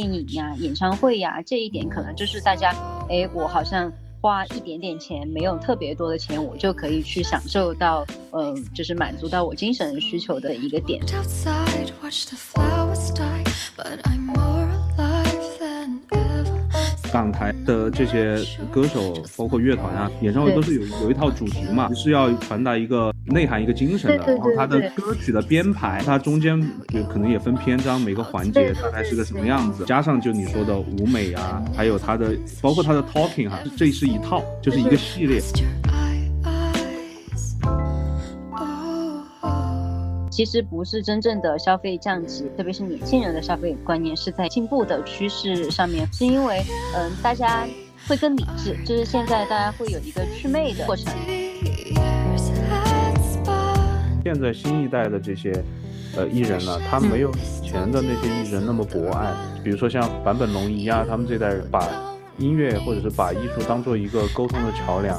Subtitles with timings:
[0.00, 2.74] 电影呀、演唱会呀，这一点可能就是大家，
[3.10, 3.92] 哎，我好像
[4.22, 11.02] 花一点点钱，没有特别多的钱，我就可以去享受到，嗯，就是满足到我精神需求的一个点。
[17.12, 18.38] 港台的这些
[18.70, 24.26] 歌手，包括乐团啊，演唱会都是有有一套主题嘛，是要传达一个内涵、一个精神的。
[24.26, 29.84] 然后它的歌曲的编排，它中间就可能也分篇章，每个环节大概是个什么样子。
[29.84, 35.40] 加上就你说的舞美啊，还有它的，包括它的 talking 哈，这是一套，就是一个系列。
[40.30, 46.64] 其实不是真正的消费降级，特别是年轻人的消费观念是在进步的趋势上面，是因为
[46.96, 47.66] 嗯，大家
[48.08, 51.12] 会更理智，就是现在大家会有一个祛魅的过程。
[54.32, 55.52] 现在新一代的这些
[56.16, 61.84] 呃艺人呢，他没有以前的那些艺人那么博爱，比如说像坂本龙一啊，他们这代人把
[62.38, 65.18] 音乐或者是把艺术当做一个沟通的桥梁。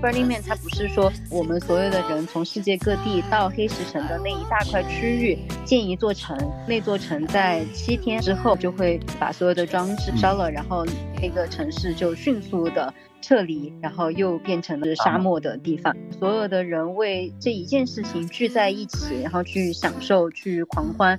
[0.00, 6.36] Burning Man，它不是说我们所有的人从世界各地到黑石城的那一大块区域建一座城，
[6.68, 10.84] 那座城在七天之后就会把所有的装置烧了，然后
[11.20, 15.96] 那个城市就迅速的撤离，然后又变成了沙漠的地方。
[16.18, 21.18] 所有的人为这一件事情聚在一起，然后去享受、去狂欢，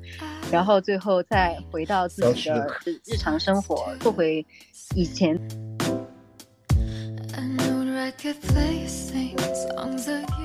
[0.52, 2.72] 然后最后再回到自己的
[3.06, 4.45] 日常生活，做回
[4.95, 5.38] 以前。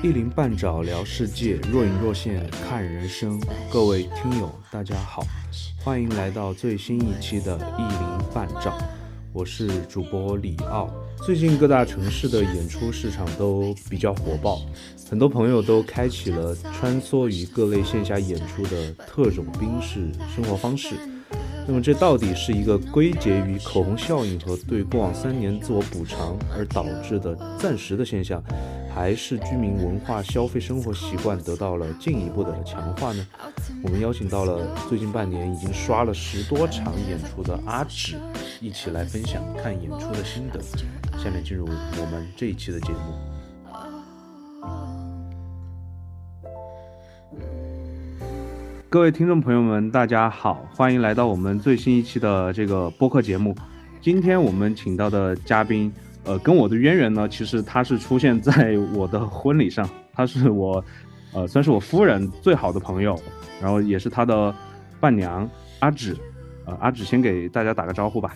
[0.03, 3.41] 一鳞半爪聊世界，若隐若现看人生。
[3.71, 5.25] 各位听友，大家好，
[5.81, 8.77] 欢迎来到最新一期的《一鳞半爪》，
[9.31, 10.93] 我是主播李奥。
[11.25, 14.61] 最近各大城市的演出市场都比较火爆，
[15.09, 20.95] 很多朋友都开启了穿梭于各类线下演出的特种兵式生活方式。
[21.65, 28.43] 那么这到底是一个归结于口红效应和对过往三年自我补偿而导致的暂时的现象，
[28.93, 33.25] 还是居民文化消费生活习惯得到了进一步的强化呢？
[33.81, 38.17] 我们邀请到了最近半年已经刷了十多场演出的阿芷，
[38.59, 40.59] 一起来分享看演出的心得。
[41.17, 44.92] 下面进入我们这一期的节目。
[48.93, 53.55] 各位听众朋友们，大家好，欢迎来到我们最新一期的这个播客节目。
[53.99, 55.91] 今天我们请到的嘉宾，
[56.25, 60.85] 呃，跟我的渊源呢，其实他是出现在我的婚礼上，他是我，
[61.33, 63.19] 呃，算是我夫人最好的朋友，
[63.59, 64.53] 然后也是她的
[64.99, 65.49] 伴娘
[65.79, 66.15] 阿芷。
[66.67, 68.35] 呃，阿芷先给大家打个招呼吧。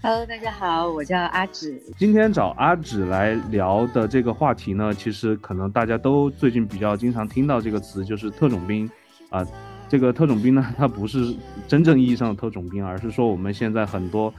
[0.00, 1.78] Hello，大家好，我叫阿芷。
[1.98, 8.90] 今天找阿芷来聊的这个话题呢，其实可能大家都最近比较经常听到这个词，就是特种兵。
[9.30, 9.46] 啊，
[9.88, 11.34] 这个特种兵呢，它不是
[11.66, 14.32] 真正意义上的特种兵，而是说我们现在很多，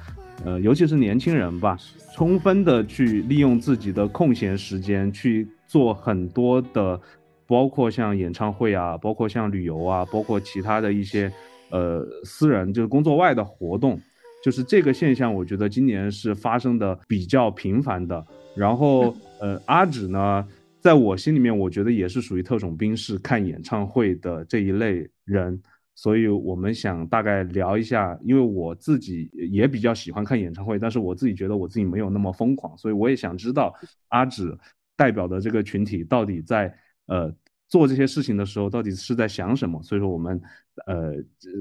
[0.45, 1.77] 呃，尤其是年轻人吧，
[2.15, 6.99] 充分的去利用自己的空闲时间去做很多的，
[7.45, 11.31] 包括像演唱会啊，包括像旅游啊，包括其他的一些，
[11.69, 13.99] 呃，私人就是工作外的活动，
[14.43, 18.25] 就是这个现象，我觉得今年是发生的比较频繁的。
[18.55, 20.45] 然后，呃，阿芷呢？
[20.81, 25.61] 在我心里面，我觉得也是属于特种兵式看演唱会的这一类人，
[25.93, 33.75] 所以我们想大概聊一下，因为我自己也比较喜欢看演唱会，但是我自己觉得我自己没有那么疯狂，所以我也想知道
[34.07, 34.57] 阿芷
[34.95, 36.73] 代表的这个群体到底在
[37.07, 37.33] 呃
[37.67, 40.41] 做这些事情的时候到底是在想什么，所以说我们
[40.85, 41.13] 呃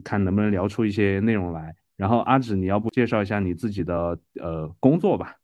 [0.05, 1.75] 看能不能聊出一些内容来。
[1.97, 5.37] 然后阿芷，你要不介绍一下你自己的呃工作吧？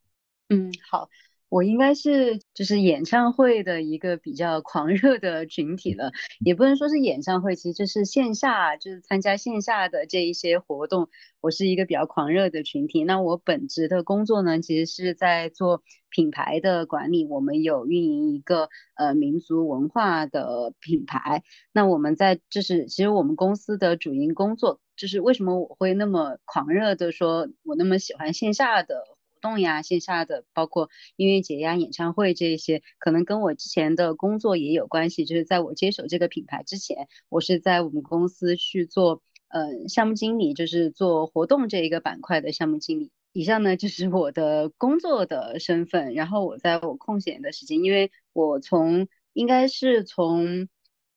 [0.50, 1.08] 嗯，好。
[1.48, 6.12] 我应该是就是演唱会的一个比较狂热的群体了，
[6.44, 11.08] 也不能说是演唱会，其实就是线下，就是参加线下的这一些活动，
[11.40, 13.04] 我是一个比较狂热的群体。
[13.04, 21.44] 那我本职的工作呢，其实是在做品牌的管理，我们有运营一个呃民族文化的品牌。
[21.72, 29.04] 那我们在就是其实我们公司的主营工作，就是为什么我会那么狂热的说，我那么喜欢线下的。
[29.44, 35.26] 动呀，线下的包括音乐节呀、演唱会这些，可能跟我之前的工作也有关系。
[35.26, 43.12] 就是在我接手这个品牌之前，我是在我们公司去做呃项目经理，就是做活动这一个板块的项目经理。
[43.34, 46.14] 以上呢就是我的工作的身份。
[46.14, 50.68] 然后我在我空闲的时间，因为我从应该是从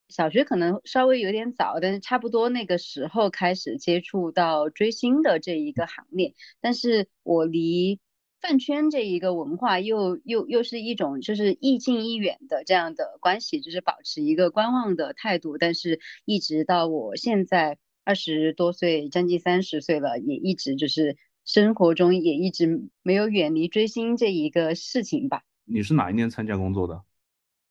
[0.09, 6.33] 小学可能稍微有点早，但是差不多那个时候开始接触到追星的这一个行列。
[6.61, 7.99] 但是我离
[8.39, 15.57] 饭圈这一个文化又又又是一种就是亦近亦远的这样的关系，就是保持一个观望的态度。
[15.57, 25.41] 但是，一直到我现在二十多岁，将近三十岁了，也一直就是生活中也一直没有远离追星这一个事情吧。
[25.65, 27.01] 你是哪一年参加工作的？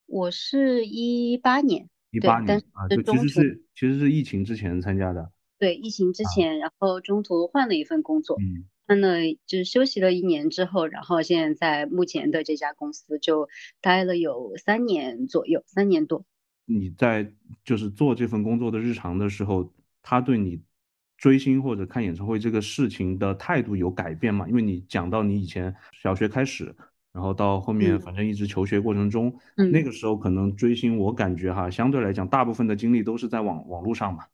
[0.07, 5.31] 我是一八年，一八年啊，就其实是其实是疫情之前参加的。
[5.59, 8.37] 对，疫情之前，然后中途换了一份工作。
[8.41, 8.67] 嗯。
[8.89, 13.49] 换了就是休息了一年之后，然后现在在目前的这家公司就
[13.81, 16.25] 待了有三年左右，三年多。
[16.67, 17.33] 你在
[17.65, 19.73] 就是做这份工作的日常的时候，
[20.03, 20.61] 他对你
[21.17, 24.49] 追星或者看演唱会这个事情的态度有改变吗？
[24.49, 26.75] 因为你讲到你以前小学开始，
[27.13, 29.37] 然后到后面反正一直求学过程中，
[29.73, 34.25] 那个时候可能追星，我感觉哈，相对来讲大部分的精力都是在网网络上嘛，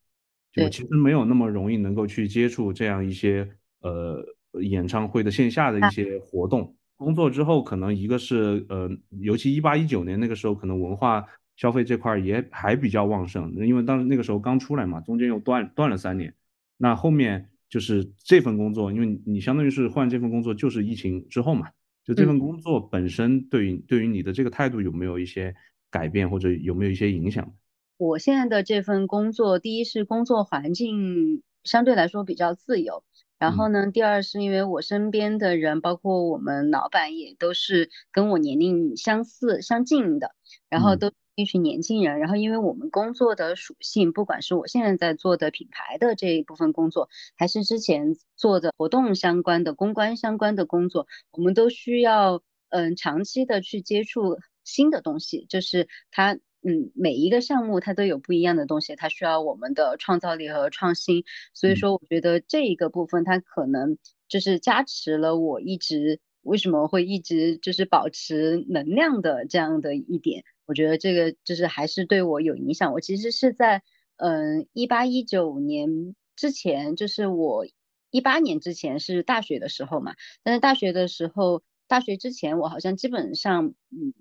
[0.53, 3.49] 就其实没有那么容易能够去接触这样一些
[3.81, 4.23] 呃。
[4.61, 8.91] 演唱会的线下的一些活动，工作之后可能一个是呃，
[9.21, 11.25] 尤其一八一九年那个时候，可能文化
[11.57, 16.35] 消费这块也还比较旺盛，因为当时那个时候刚出来嘛，中间又断断了三年，
[16.77, 21.69] 那后面就是这份工作，因为你相当于是换这份工作就是疫情之后嘛，
[22.05, 25.55] 就这份工作本身对于对于你的这个态度有没有一些
[25.91, 27.53] 改变或者有没有一些影响？
[27.99, 33.05] 我现在的这份工作，第一是工作环境相对来说比较自由。
[33.43, 40.37] 然后呢，第二是因为我身边的人，包括我们老板也都是跟我年龄相似、相近的，
[40.69, 42.21] 然后都一群年轻人。
[42.21, 56.39] 然后因为我们工作的属性，不管是我现在在做的品牌的这一部分工作，还是之前做的活动相关的、公关相关的工作，我们都需要嗯长期的去接触新的东西，就是它。
[56.65, 61.25] 嗯，每一个项目它都有不一样的东西，它需要我们的创造力和创新。
[61.55, 63.99] 所以说，我觉得这一个部分它可能
[64.29, 70.45] 就是加持了我一直为什么会一直就是保持能量的这样的一点。
[70.67, 72.93] 我觉得这个就是还是对我有影响。
[72.93, 73.83] 我其实是在
[74.17, 77.67] 嗯一八一九年之前，就是我
[78.13, 80.15] 一八年之前是大学的时候嘛，
[80.45, 84.15] 但是大学的时候，大学之前我好像基本上嗯。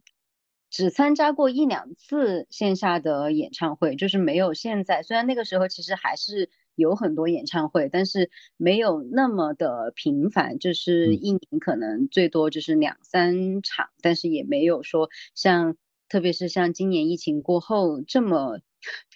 [0.71, 5.03] 只参加过一两次线下的演唱会，就是没有现在。
[5.03, 15.75] 虽然那个时候其实还是有很多演唱会，但是没有那么的频繁，就是一年可能最多就是两三场，但是也没有说像，
[16.07, 18.62] 特别是像今年疫情过后这么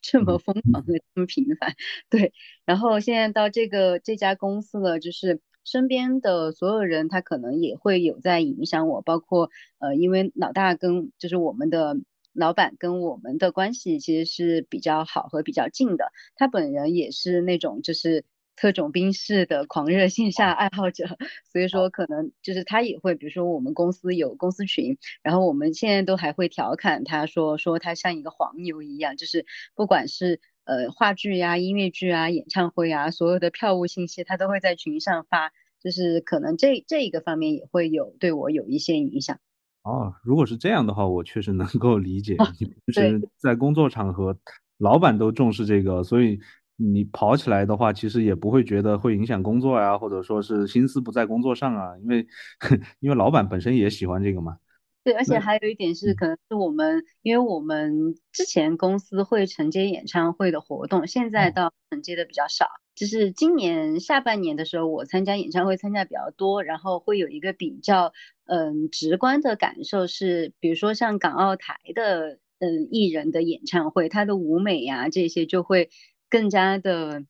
[0.01, 1.75] 这么疯狂的这么频繁。
[2.11, 2.33] 对，
[2.65, 5.41] 然后现在到这个这家公司了，就是。
[5.65, 11.97] 身边的所有人，他可能也会有在影响我，包括呃，因为老大跟就是我们的
[12.33, 16.11] 老板跟我们的关系其实是比较好和比较近的。
[16.35, 18.23] 他本人也是那种就是
[18.55, 21.05] 特种兵式的狂热线下爱好者，
[21.51, 30.39] 所以说可能就是他也会，比如说我们公司有公司群，然后我们现在都还会调侃他说说他像一个黄牛一样，就是不管是。
[30.65, 39.37] 呃，话剧呀、音乐剧啊、演唱会啊，所有的票务信息他都会在群上发，就是可能这这一个方面也会有对我有一些影响。
[39.83, 42.35] 哦，如果是这样的话，我确实能够理解。
[42.59, 44.35] 你平时在工作场合，
[44.79, 46.39] 老板都重视这个，所以
[46.75, 52.27] 你跑起来的话，其实也不会觉得会影响工作呀，或者说是心思不在工作上啊，因为
[52.99, 54.57] 因为老板本身也喜欢这个嘛。
[55.05, 62.65] 对，而且还有一点是，可能是我们，因为我们之前公司会承接演唱会的活动，现在倒承接的比较少。
[62.95, 68.13] 就是今年下半年的时候，我参加演唱会参加比较多，然后会有一个比较
[68.45, 75.91] 嗯直观的感受是，比如说像港澳台的嗯艺人的演唱会，他的舞美呀这些就会
[76.31, 77.23] 更加的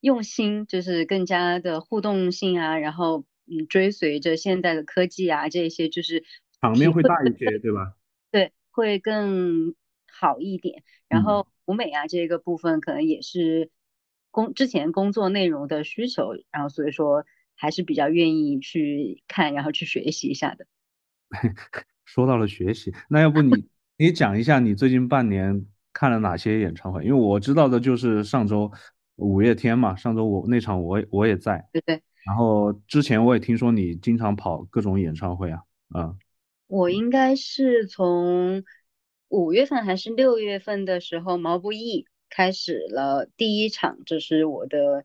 [0.00, 6.24] 用心，就是更加的互动性啊，然后嗯追随着现在的科技啊这些就是。
[6.60, 7.94] 场面会大一些，对吧？
[8.30, 9.74] 对，会更
[10.10, 10.82] 好一点。
[11.08, 13.70] 然后舞美啊，这个部分可能也是
[14.30, 17.24] 工之前工作内容的需求，然后所以说
[17.56, 20.66] 还是比较愿意去看，然后去学习一下的。
[22.04, 27.02] 说到了学习，那要不你你讲一下你最近半年看了哪些演唱会？
[27.04, 28.70] 因为我知道的就是上周
[29.16, 31.68] 五月天嘛，上周我那场我我也在。
[31.72, 32.02] 对对。
[32.26, 35.62] 然后之前我也听说你经常跑各种演唱会啊，
[35.94, 36.18] 嗯。
[36.70, 38.62] 我应该是从
[39.26, 45.04] 五月份还是六月份的时候，毛不易开始了第一场，就是我的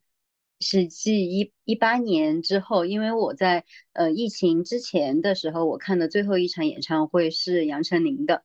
[0.60, 8.43] 是继一一八年之后，因为我在呃疫情之前的时候，我看的最后一场演唱会是杨丞琳的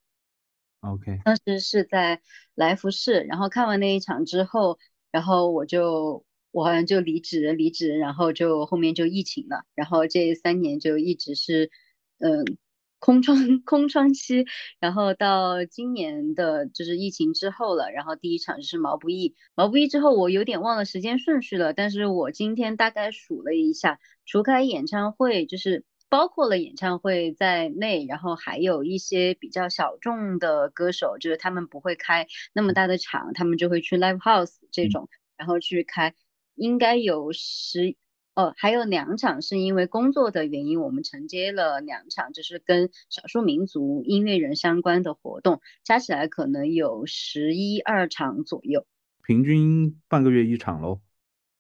[0.81, 2.23] ，OK，当时是在
[2.55, 4.79] 来福士，然后看完那一场之后，
[5.11, 11.71] 然后我就我好像就离职，离职，然后就后面就疫情了，然后这三年就一直是，
[12.19, 12.57] 嗯，
[13.01, 14.47] 空窗 空窗期，
[14.79, 36.15] 然后到今年的就是疫情之后了，然后第一场就是毛不易，毛不易之后我有点忘了时间顺序了，但是我今天大概数了一下，除开演唱会，就是包括了演唱会在内，然后还有一些比较小众的歌手，就是他们不会开那么大的场，他们就会去 live house 这种，然后去开。
[36.57, 37.97] 应该有十
[38.35, 48.87] 哦，还有两场是因为工作的原因，我们承接了两场，就是跟少数民族音乐人相关的活动，加起来可能有十一二场左右，
[49.27, 51.01] 平均半个月一场喽，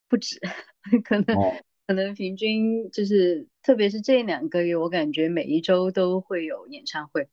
[0.08, 0.38] 不止，
[1.04, 1.36] 可能
[1.86, 7.28] 可能平均就是，特别是这两个月，我感觉每一周都会有演唱会。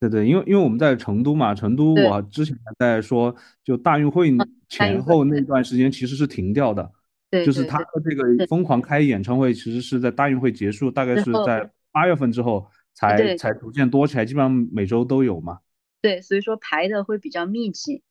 [0.00, 4.32] 对对，因为因为我们在成都嘛，成都我之前在说，就大运会
[4.68, 5.40] 前后那。
[5.42, 6.90] 段时间其实是停掉的，
[7.32, 15.60] 对，就是他的这个疯狂开演唱会，其实是在大运会结束，大概是在八月份之后才才逐渐多起来，基本上每周都有嘛。
[16.02, 18.02] 对，所以说排的会比较密集。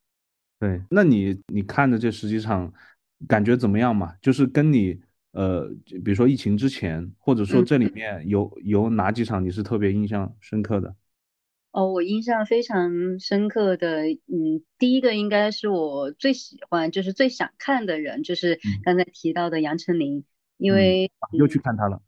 [0.60, 2.74] 对，那你你看的这十几场，
[3.28, 4.16] 感觉怎么样嘛？
[4.24, 5.00] 就是跟你
[5.34, 5.70] 呃，
[6.04, 10.96] 比如说疫情之前，或者说这里面有有哪几场你是特别印象深刻的？
[11.72, 20.26] 哦，我印象非常深刻的，嗯，第一个应该是我最喜欢，就是最想看的人，就是刚才提到的杨丞琳，
[20.58, 22.02] 因为又去看他了。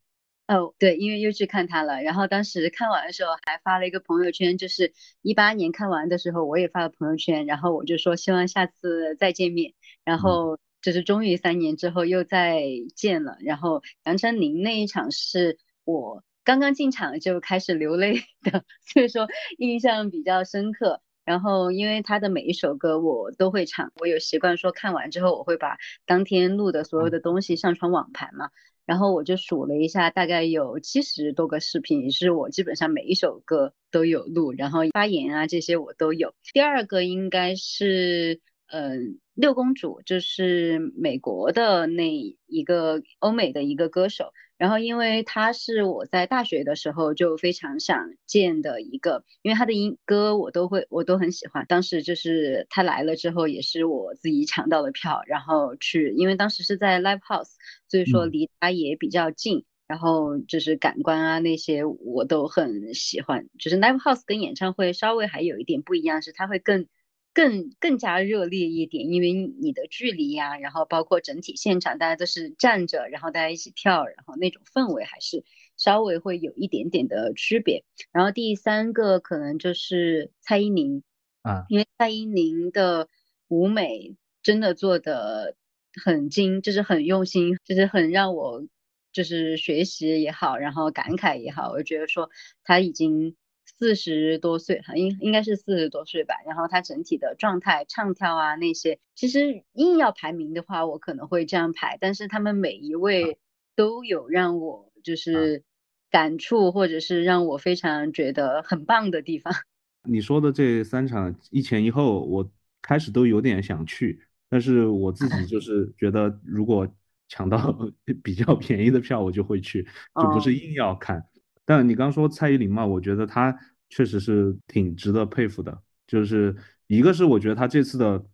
[0.47, 4.91] 哦，对，因为又去看他了，然后当时看完的时候还发了一个朋友圈，就是
[5.21, 12.61] 一八年看完的时候我也发了朋友圈，然后我就说希望下次再见面，然后就是终于三年之后又再
[12.95, 16.21] 见了，然后杨丞琳那一场是我。
[16.43, 21.01] 刚刚进场就开始流泪 的，所以说印象比较深刻。
[21.25, 28.49] 然后因为他的每一首歌我都会唱，我有习惯说看完之后我会把当天录的所有的东西上传网盘嘛。
[28.85, 36.33] 然后我就数了一下，大概有七十多个视频，也是我基本上每一首歌都有录，然后发言啊这些我都有。
[36.51, 42.11] 第二个应该是嗯六公主，就是美国的那
[42.45, 44.33] 一个欧美的一个歌手。
[44.57, 51.65] 然后，因为他是我在大学的时候就非常想见的一个，因为他的音歌我都会，我都很喜欢。
[51.67, 57.49] 当时就是他来了之后，也是我自己抢到了票，然后去，因为当时是在 live house，
[57.89, 63.47] 所以说离他也比较近，然后就是感官啊那些我都很喜欢。
[63.59, 66.87] 就是 live house 跟演唱会稍微还有一点不一样，是它会更。
[67.33, 75.43] 更更加热烈一点，因为你的距离呀，然后包括整体现场，大家都是站着，然后大家一起跳，然后那种氛围还是
[75.75, 77.83] 稍微会有一点点的区别。
[78.11, 81.01] 然后第三个可能就是蔡依林
[81.41, 83.09] 啊，因为蔡依林的
[83.47, 85.55] 舞美真的做的
[86.03, 88.67] 很精，就是很用心，就是很让我
[89.11, 92.29] 就是学习也好，然后感慨也好，我觉得说
[92.63, 93.35] 她已经。
[93.83, 96.35] 四十多岁，应应该是四十多岁吧。
[96.47, 101.97] 然后他整体的状态、唱跳啊那些，其实硬要排名的话，我可能会这样排。
[101.99, 103.37] 但是他们每一位
[103.75, 105.63] 都有让我就是
[106.09, 109.53] 感触，或者是让我非常觉得很棒的地方。
[110.07, 112.49] 你说的这三场一前一后，我
[112.81, 116.87] 开始都有点想去，但是我自己就 是觉得，如果
[117.27, 117.77] 抢到
[118.23, 119.85] 比较便宜的票，我就会去，
[120.15, 121.25] 就不是硬要看。
[121.65, 123.57] 但你刚说蔡依林嘛，我觉得她
[123.95, 125.77] 确实是挺值得佩服的。
[126.07, 126.55] 就是
[126.87, 128.25] 一个是我觉得他这次的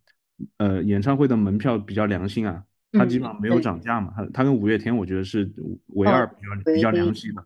[0.57, 2.63] 呃演唱会的门票比较良心啊，
[2.93, 4.13] 他基本上没有涨价嘛。
[4.15, 5.51] 他他跟五月天我觉得是
[5.87, 7.45] 唯二比较比较良心的，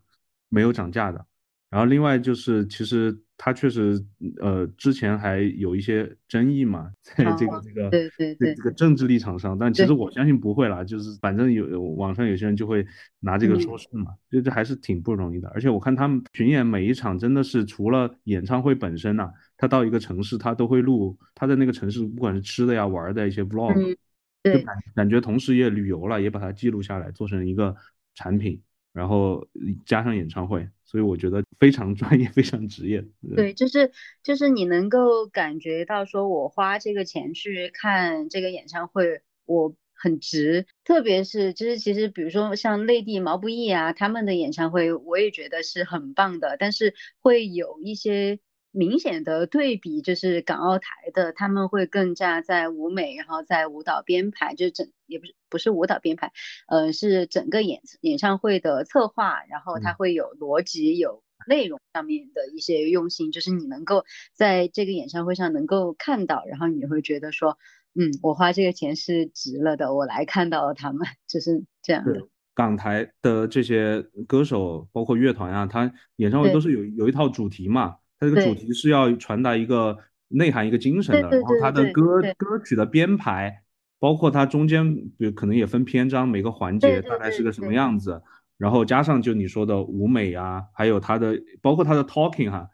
[0.49, 1.25] 没有涨价的。
[1.69, 3.22] 然后另外就是其实。
[3.37, 4.01] 他确实，
[4.39, 12.85] 呃，之前还有一些争议嘛，在这个这个对对对这个政治立场上，但其实我相信不会啦，就是反正有网上有些人就会
[13.19, 15.49] 拿这个说事嘛，就这还是挺不容易的。
[15.49, 23.95] 而且我看他们巡演每一场真的是除了演唱会本身呐，他到一个城市他都会录他在那个城市不管是吃的呀玩的一些 vlog，
[24.43, 27.75] 就感感觉同时也旅游了，也把它记录下来做成一个
[28.15, 28.61] 产品。
[28.93, 29.47] 然后
[29.85, 33.03] 加上演唱会，所以我觉得非常专业，非常职业。
[33.35, 33.91] 对，就是
[34.23, 40.65] 就是你能够感觉到，说我花这个钱去看这个演唱会，我很值。
[40.85, 48.39] 特别是就是其实，比如说像内地毛不易啊，他们的演唱会，我也觉得是很棒的，但是会有一些。
[48.73, 56.31] 明显的对比就是港澳台的，他们会更加在舞美，然后在舞蹈编排，就是整也不是不是舞蹈编排，
[56.67, 64.03] 呃，是整个演演唱会的策划，然后它会有逻辑、有内容上面的一些用心，就是你能够
[64.33, 67.59] 在这个演唱会上能够看到，然后你会觉得说，
[67.93, 72.27] 嗯，我花这个钱是值了的，我来看到了他们，就是这样的。
[72.55, 79.97] 港台的这些歌手，包括乐团啊，他演唱会都是有有一套主题嘛，他这个主题是要传达一个
[80.29, 83.61] 内涵、一个精神的，然后它的歌歌曲的编排，
[83.99, 88.21] 包括它中间，比如可能也分篇章，每个环节大概是个什么样子，
[88.57, 92.67] 然后加上就你说的舞美啊，还有它的包括它的 talking 哈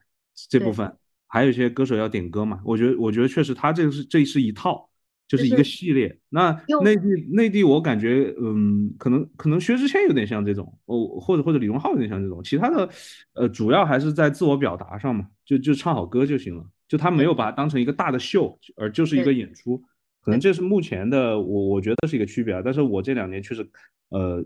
[0.49, 0.95] 这部分，
[1.27, 4.88] 还有一些歌手要点歌嘛，我觉得我觉得确实它这个是这是一套。
[5.29, 6.19] 就是一个系列。
[6.27, 6.51] 那
[6.83, 12.43] 内地内地，我感觉，嗯，可能可能薛之谦有点像这种，哦，或者或者李荣浩有点像这种。
[12.43, 12.89] 其他的，
[13.33, 16.65] 呃，主要还是在自我表达上嘛，就就唱好歌就行了。
[16.89, 19.81] 就他没有把它当成一个大的秀，而就是一个演出。
[20.21, 22.61] 可能这是目前的，我我觉得是一个区别啊。
[22.65, 23.69] 但是我这两年确实，
[24.09, 24.43] 呃。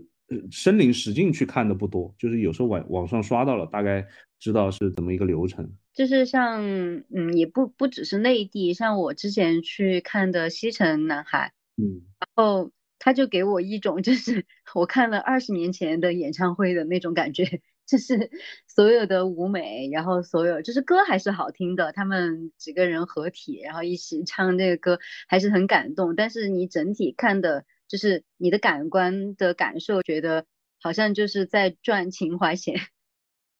[0.50, 4.04] 身临实境去看的不多，就是有时候网网上刷到了，大概
[4.38, 5.72] 知道是怎么一个流程。
[5.92, 6.64] 就是像，
[7.10, 17.44] 嗯，也不不只是内地，像我之前去看的西城男孩，嗯，然后他就给我一种就是 我看了二十年前的演唱会的那种感觉，
[17.86, 18.30] 就是
[18.66, 24.98] 所有的舞美，然后所有就是歌还是好听的，他们几个人合体，然后一起唱这个歌
[25.28, 27.64] 还是很感动，但是你整体看的。
[27.86, 30.46] 就是你的感官的感受，觉得
[30.80, 32.74] 好像就是在赚情怀钱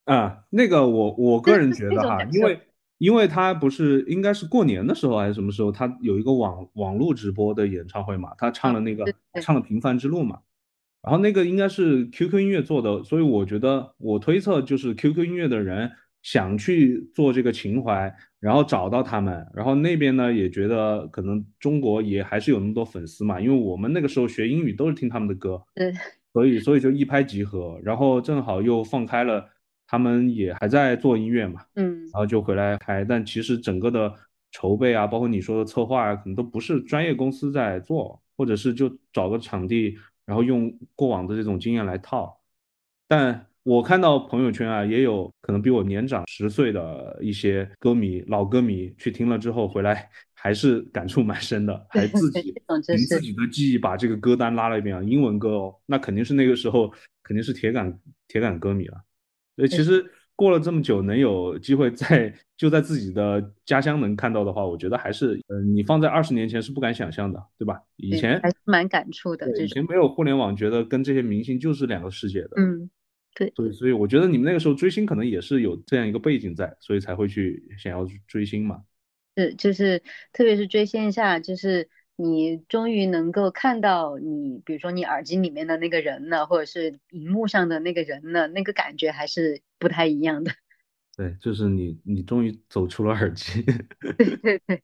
[0.05, 0.45] 啊。
[0.51, 2.61] 那个我我个人觉得哈，因为
[2.99, 9.05] 因为他不是应该是过年的时候还是什么时候，他有一个网网络直播的演唱会嘛，他唱了那个
[9.43, 10.39] 唱了《平凡之路》嘛，
[11.03, 15.91] 然后那个应该是 QQ 音乐做的，所以我觉得我推测就是 QQ 音乐的人
[16.23, 18.15] 想去做这个情怀。
[18.41, 25.95] 然后找到他们，然后那边呢也觉得可能中国也还是有那么多粉丝嘛，因为我们那个时候学英语都是听他们的歌，对，
[26.35, 29.49] 所以所以就一拍即合，然后正好又放开了，
[29.95, 34.13] 他们也还在做音乐嘛，嗯，然后就回来开，但其实整个的
[34.51, 42.41] 筹备啊，包括你说的策划啊，可能都不是专业公司在做，或者是就找个场地，然后用过往的这种经验来套，
[43.07, 43.47] 但。
[43.67, 52.53] 我看到朋友圈啊，也有可能比我年长十岁的一些歌迷、老歌迷去听了之后回来， 还是感触蛮深的，还自己
[52.87, 59.03] 凭自己的记忆把这个歌单拉了一遍啊，英文歌哦，那肯定是那个时候肯定是铁杆铁杆歌迷了。
[59.57, 60.05] 所以其实
[60.37, 67.81] 过了这么久，能有机会在就在自己的家乡能看到的话，我觉得还是，嗯，你放在二十年前是不敢想象的，对吧？
[67.97, 72.91] 以前还是蛮感触的，以前没有互联网，觉得跟这些明星就是两个世界的，嗯。
[73.37, 78.81] 对，所以所以我觉得你们那个时候追星可能也是有这样一个背景在，所以才会去想要追星嘛。
[79.37, 80.01] 是，就是
[80.33, 90.53] 特别是追线下，就是你终于能够看到你，比如说你耳机里面的那个人呢，或者是荧幕上的那个人呢，那个感觉还是不太一样的。
[91.17, 93.63] 对，就是你你终于走出了耳机。
[94.01, 94.83] 对对对。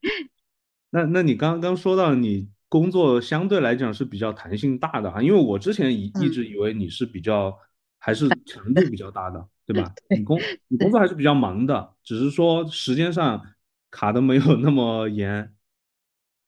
[0.90, 2.48] 那那你刚刚说到你。
[2.70, 7.52] 工作相对来讲是比较弹性大的啊，因为我之前一一直以为你是比较
[7.98, 9.92] 还是 强度比较大的，对吧？
[10.08, 10.38] 你工
[10.68, 13.44] 你工作还是比较忙的，只是说时间上
[13.90, 15.52] 卡的没有那么严。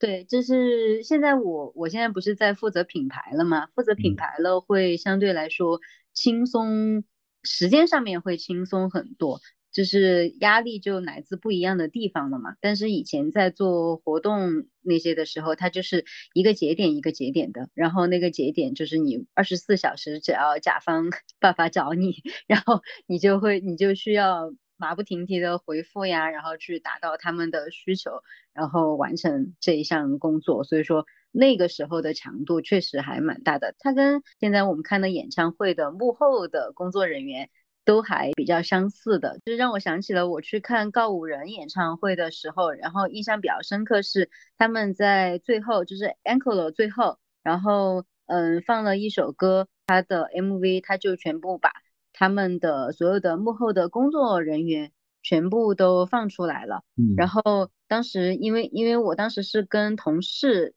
[0.03, 3.69] 对，就是现在我我现在不是在负责品牌了吗？
[3.77, 5.81] 负责品牌了会相对来说
[6.13, 7.05] 轻松，
[7.45, 9.41] 时间上面会轻松很多。
[9.71, 22.17] 就是压力就来自不一样的地方了嘛，但是以前在做活动那些的时候，它就是一个节点一个节点的，然后那个节点就是你二十四小时只要甲方 办法找你，
[22.49, 24.53] 然后你就会你就需要
[24.83, 33.75] 马不停蹄的回复呀，然后去达到他们的需求，然后完成这一项工作，所以说那个时候的强度确实还蛮大的。
[33.79, 37.49] 它跟现在我们看的演唱会的幕后的工作人员。
[37.85, 51.73] 都还比较相似的，就让我想起了我去看告五人演唱会的时候，然后印象比较深刻是他们在最后就是 encore 最后，然后嗯放了一首歌，他的 MV 他就全部把
[52.23, 54.93] 他们的所有的幕后的工作人员
[55.25, 60.75] 全部都放出来了，嗯然后当时因为因为我当时是跟同事。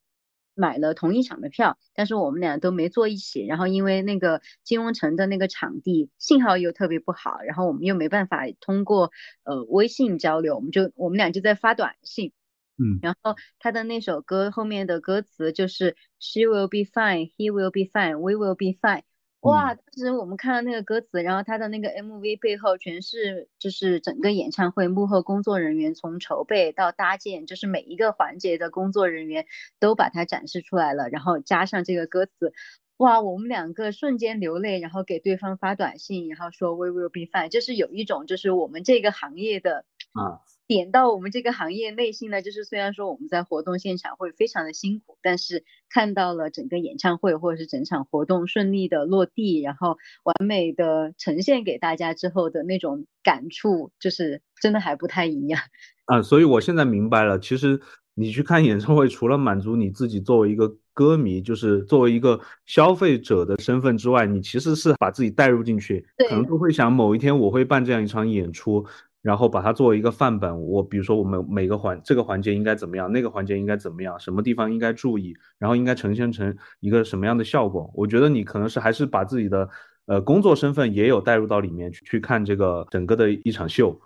[0.58, 3.46] 买了同一场的票，但是我们俩都没坐一起。
[3.46, 9.12] 然后因为那个金融城的那个场地信号又特别不好，然后我们又没办法通过
[9.44, 12.32] 呃微信交流，我们就我们俩就在发短信。
[12.78, 19.04] 嗯，然后他的那首歌后面的歌词就是 She will be fine, he will be fine, we will be fine。
[19.46, 19.76] 哇！
[19.76, 29.46] 当时我们看到那个歌词，然后他的那个 MV 背后全是就是整个演唱会幕后工作人员从筹备到搭建，就是每一个环节的工作人员
[29.80, 32.54] 都把它展示出来了，然后加上这个歌词，
[32.98, 33.22] 哇！
[33.22, 55.62] 我们两个瞬间流泪，然后给对方发短信，然后说 We will be fine，就是有一种就是我们这个行业的啊点到我们这个行业内心呢，就是虽然说我们在活动现场会非常的辛苦，但是看到了整个演唱会或者是整场活动顺利的落地，然后完美的呈现给大家之后的那种感触，就是真的还不太一样
[56.06, 56.22] 啊。
[56.22, 57.80] 所以我现在明白了，其实
[58.16, 68.86] 你去看演唱会，除了满足你自己作为一个歌迷，就是作为一个消费者的身份之外，你其实是把自己带入进去，可能都会想某一天我会办这样一场演出。
[69.26, 77.90] 然后把它作为一个范本，我比如说我们每个环这个环节应该怎么样，那个环节应该怎么样，什么地方应该注意，然后应该呈现成一个什么样的效果？
[77.96, 79.68] 我觉得你可能是还是把自己的
[80.06, 84.00] 呃工作身份也有带入到里面去去看这个整个的一场秀，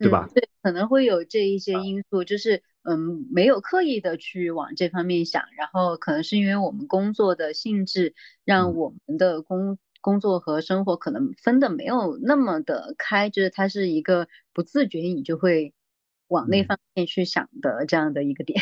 [0.00, 0.28] 对吧？
[0.34, 8.12] 对，可能会有这一些因素，就是嗯没有刻意的去往这方面想，然后可能是因为我们工作的性质
[8.44, 9.78] 让我们的工。
[10.04, 15.72] 工作和生活可能分的没有那么的开，就是它是一个不自觉你就会
[16.28, 18.60] 往那方面去想的这样的一个点。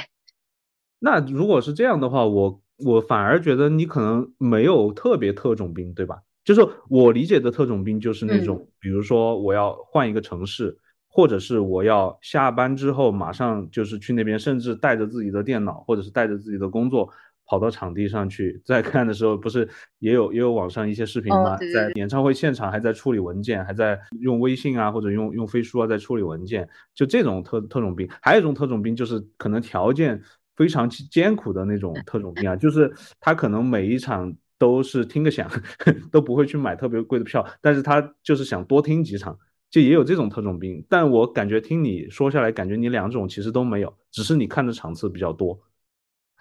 [1.00, 6.22] 那如果是这样的话，我我反而觉得你可能没有特别特种兵，对吧？
[6.44, 10.78] 就是我理解的特种兵就是那种，比如说我要换一个城市，
[11.08, 17.08] 或者是我要下班之后马上就是去那边，甚至带着自己的电脑或者是带着自己的工作。
[17.46, 21.56] 跑到场地上去，在看的时候，不是也有也有网上一些视频吗？
[21.74, 28.08] 在演唱会现场还在处理文件，还在用微信啊或者用用飞书啊在处理文件，就这种特特种兵。
[28.22, 30.22] 还有一种特种兵就是可能条件
[30.56, 35.50] 非常艰苦的那种特种兵啊，就是他可能每一场都是听个响，
[36.10, 39.36] 都不会去买特别贵的票，但是他就是想多听几场，
[39.68, 40.82] 就也有这种特种兵。
[40.88, 45.60] 但我感觉听你说下来，感觉你两种其实都没有，只是你看的场次比较多。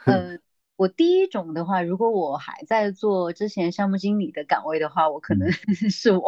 [0.06, 0.40] 嗯。
[0.82, 5.48] 我第一种的话，如果我还在做之前项目经理的岗位的话，我可能
[5.92, 6.22] 是我，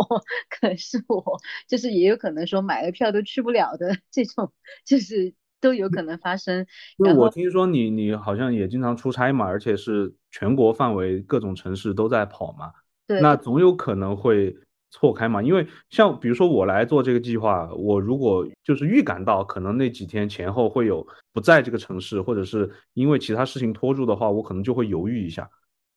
[0.47, 1.23] 可能是我，
[1.67, 4.53] 就是也有可能说买了票都去不了的这种，
[4.85, 6.67] 就是都有可能发生。
[6.97, 12.73] 因为我听说你你好像也经常出差嘛，而且是全国范围各种城市都在跑嘛，
[13.07, 14.55] 对，那总有可能会。
[14.95, 25.49] 错开嘛，因为像比如说我来做这个计划，我如果就是预感到可能那几天前后会有不在这个城市，或者是因为其他事情拖住的话，我可能就会犹豫一下，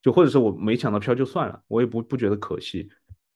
[0.02, 2.88] 就或者是我没抢到票就算了，我也不不觉得可惜。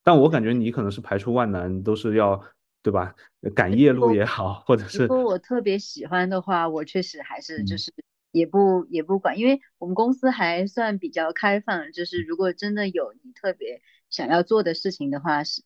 [0.02, 2.42] 但我感觉你可能是排除万难都是要，
[2.82, 3.14] 对吧？
[3.54, 7.92] 赶夜路也好，或者是如果我特别喜欢的话，我确实还是就是
[8.32, 13.82] 也不也不管，因为我们公司还算比较开放，就是如果真的有你特别。
[14.10, 15.62] 想要做的事情的话，是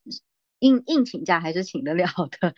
[0.59, 2.07] 硬硬请假还是请得了
[2.43, 2.55] 的。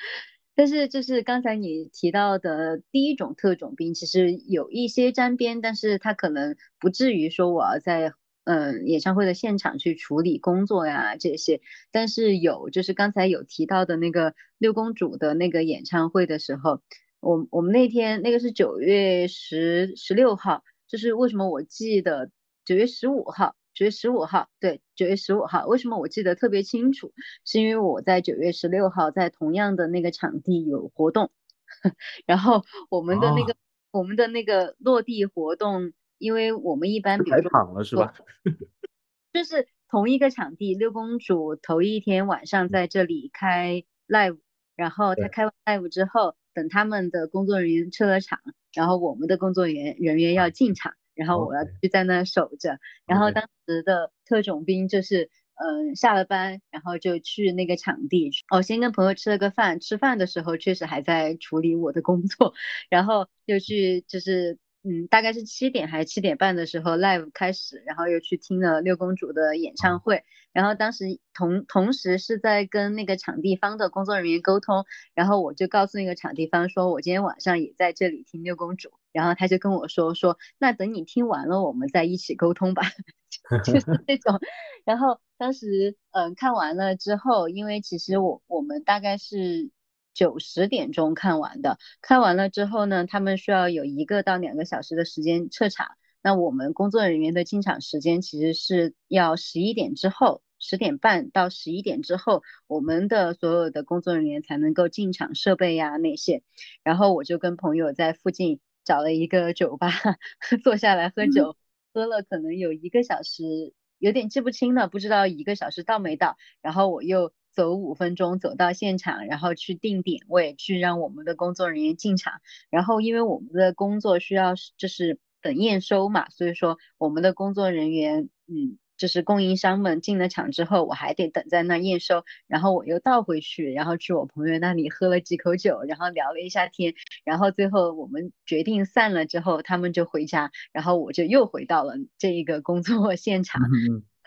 [0.56, 8.14] 但是就是刚才你提到的第一种特种兵，其实有一些沾边，但是他可能不至于说我要在
[8.44, 11.60] 嗯演唱会的现场去处理工作呀这些。
[11.92, 16.80] 但是有就是刚才有提到的那个六公主的那个演唱会的时候，
[17.20, 22.30] 我我们那天那个是九月十十六号，就是为什么我记得
[22.64, 23.54] 九月十五号。
[23.76, 27.12] 九月十五号，对，九月十五号，为什么我记得特别清楚？
[27.44, 31.30] 是因为我在九月十六号在同样的那个场地有活动，
[32.26, 33.54] 然后我们的那个
[33.92, 38.14] 我们的那个落地活动，因为我们一般比如说场了是吧？
[39.32, 44.38] 就是同一个场地，六公主头一天晚上在这里开 live，
[44.74, 48.40] 然后她开完 live 之后，等他们的工作人员撤了场，
[48.72, 50.94] 然后我们的工作人员人员要进场。
[51.16, 62.52] 然后我要去在那守着，然后当时的特种兵就是，嗯，下了班，然后就去那个场地，哦，先跟朋友吃了个饭，吃饭的时候确实还在处理我的工作，
[62.90, 64.58] 然后又去就是。
[64.88, 70.22] 嗯，大概是七点还是七点半的时候，live 开始，然后又去听了六公主的演唱会，
[70.52, 82.82] 然后当时同同时是在跟那个场地方的工作人员沟通，然后我就告诉那个场地方说，我今天晚上也在这里听六公主，然后他就跟我说说，那等你听完了，我们再一起沟通吧，
[83.64, 84.38] 就 是这种，
[84.84, 89.72] 然后当时嗯看完了之后，因为其实我我们大概是。
[90.16, 95.88] 九十点钟看完的，看完了之后呢，他们需要有一个到两个小时的时间撤场。
[96.22, 106.42] 那我们工作人员的进场时间其实是要十一点之后，十点半到十一点之后，我们的所有的工作人员才能够进场设备呀那些。
[106.82, 109.90] 然后我就跟朋友在附近找了一个酒吧
[110.64, 111.56] 坐下来喝酒，
[111.92, 116.38] 喝了可能有一个小时，有点记不清了，不知道一个小时到没到。
[116.62, 117.34] 然后我又。
[117.56, 122.34] 走五分钟走到现场，然后去定点位，去让我们的工作人员进场。
[122.70, 143.60] 然后因为我们的工作需要就是等验收嘛，所以说我们的工作人员嗯就是供应商们进了场之后，我还得等在那验收，然后我又倒回去，然后去我朋友那里喝了几口酒，然后聊了一下天，然后最后我们决定散了之后，他们就回家，然后我就又回到了这一个工作 现场，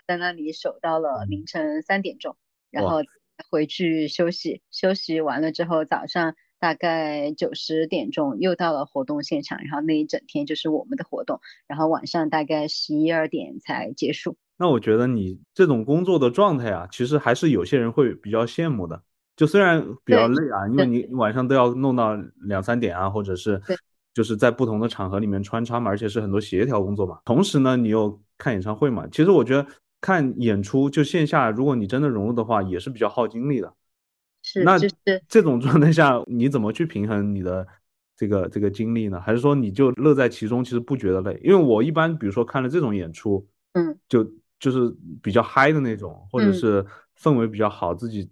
[0.06, 2.36] 在那里守到了凌晨三点钟，
[2.70, 3.02] 然后
[3.48, 6.34] 回去休息，休息完了之后早上。
[6.60, 14.36] 大概九十点钟又到了活动现场，然后那一整天就是我们的活动，然后晚上大概十一二点才结束。
[14.58, 19.02] 那我觉得你这种工作的状态啊，其实还是有些人会比较羡慕的。
[19.36, 23.58] 就虽然比较累啊，因为你晚上都要弄到两三点啊，或者是
[24.12, 27.20] 就是在不同的场合里面穿插嘛，而且是很多协调工作嘛。
[27.24, 29.08] 同时呢，你又看演唱会嘛。
[29.10, 29.66] 其实我觉得
[30.00, 33.72] 看演出就线下，如果你真的融入的话，也是比较耗精力的。
[34.42, 34.94] 是那就是
[35.28, 37.66] 这种状态下，你怎么去平衡你的
[38.16, 39.20] 这个这个精力呢？
[39.20, 41.38] 还是说你就乐在其中，其实不觉得累？
[41.44, 44.24] 因为我一般比如说看了这种演出，嗯，就
[44.58, 46.84] 就是比较嗨的那种，或者是
[47.20, 48.30] 氛围比较好，自己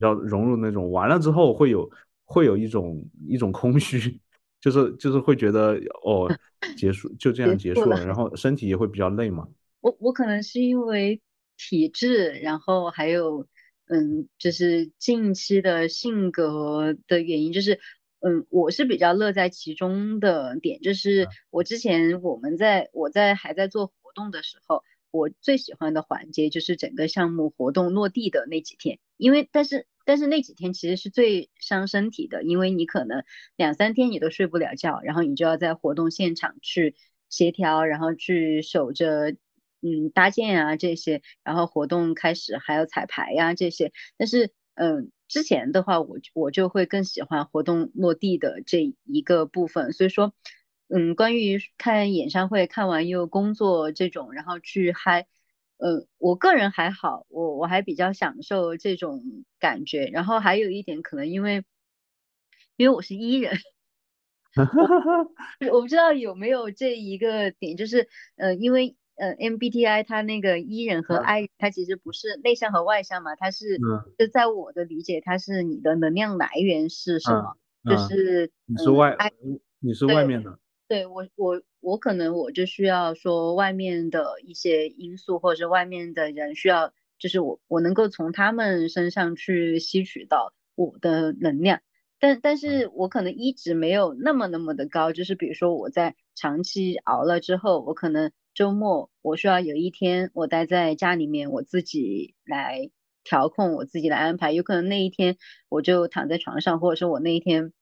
[0.00, 1.90] 要融入那种，完了之后会有
[2.26, 4.20] 会有一种一种空虚，
[4.60, 6.30] 就是就是会觉得哦，
[6.76, 9.48] 结束就这样结束了，然后身体也会比较累嘛。
[9.80, 11.20] 我我可能是因为
[11.56, 13.46] 体质，然后还有。
[13.90, 17.80] 嗯，就是近期的性格的原因，就是
[18.20, 33.24] 嗯，我是比较乐在其中的点，就是我之前我们在我在还在做活动的时候，我最喜欢的环节就是整个项目活动落地的那几天，因为但是但是那几天其实是最伤身体的，因为你可能
[33.56, 36.94] 两三天你都睡不了觉，然后你就要在活动现场去
[37.30, 39.34] 协调，然后去守着。
[39.82, 50.34] 嗯，搭建啊这些，然后活动开始还有彩排呀这些，但是嗯，之前的话我我就会更喜欢活动落地的这一个部分，所以说
[50.88, 55.26] 嗯，关于看演唱会看完又工作这种，然后去嗨，
[55.78, 59.22] 呃，我个人还好，我我还比较享受这种
[59.58, 61.64] 感觉，然后还有一点可能因为
[62.78, 63.52] 因为我是伊人，
[65.72, 68.96] 我不知道有没有这一个点，就是呃，因为。
[69.18, 73.78] 呃，MBTI 它那个 E 人和 I，它其实不是内向和外向嘛，它是
[74.16, 77.56] 就在我的理解，它是你的能量来源是什么？
[77.84, 79.16] 就是你是外，
[79.80, 80.58] 你是外面的。
[80.86, 91.80] 对我，我我可能我就需要说外面的一些因素，或者是外面的人需要，就是我我能够从他们身上去吸取到我的能量，
[92.20, 98.30] 但但是我可能一直没有那么那么的高，就是比如说我在长期熬了之后，我可能。
[98.58, 102.90] 周末我需要有一天我待在家里面，我自己来
[103.22, 104.50] 调控，我自己来安排。
[104.50, 105.36] 有可能那一天
[105.68, 107.72] 我就躺在床上，或者说我那一天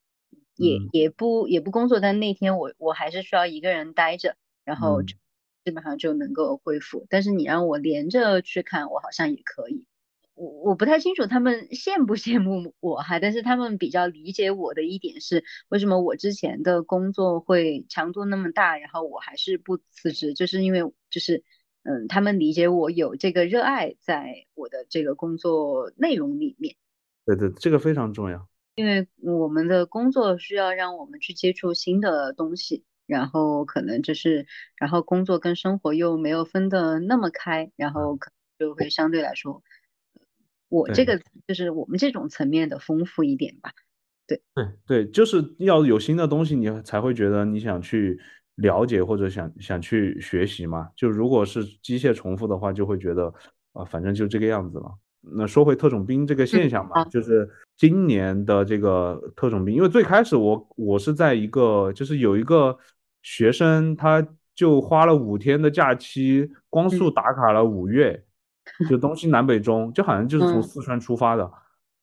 [0.54, 4.36] 也也不也不工作，但那天我我还是需要一个人待着，
[4.66, 5.16] 然后就
[5.64, 7.06] 基本上就能够恢复。
[7.08, 9.86] 但是你让我连着去看，我好像也可以。
[10.36, 21.42] 我我不太清楚他们羡不羡慕我哈，但是他们比较理解我的一点是，为什么我之前的工作会强度那么大，然后我还是不辞职，就是因为就是
[21.84, 26.76] 嗯，他们理解我有这个热爱在我的这个工作内容里面。
[27.24, 34.46] 对对，这个非常重要，因为我们的工作需要让我们去接触新的东西，然后可能就是
[34.76, 39.62] 然后工作跟生活又没有分得那么开，然后可能就会相对来说。
[40.76, 43.72] 我这个就是我们这种层面的丰富一点吧，
[44.26, 48.18] 对对对，就是要有新的东西，你才会觉得你想去
[48.56, 50.88] 了解或者想想去学习嘛。
[50.94, 53.32] 就如果是机械重复的话，就会觉得
[53.72, 54.92] 啊，反正就这个样子了。
[55.20, 62.76] 那说回特种兵这个现象吧，就是今年的这个特种兵，因为最开始我我是在一个就是有一个
[63.22, 68.25] 学生，他就花了五天的假期，光速打卡了五月。
[68.88, 71.50] 就东西南北中，就好像就是从四川出发的，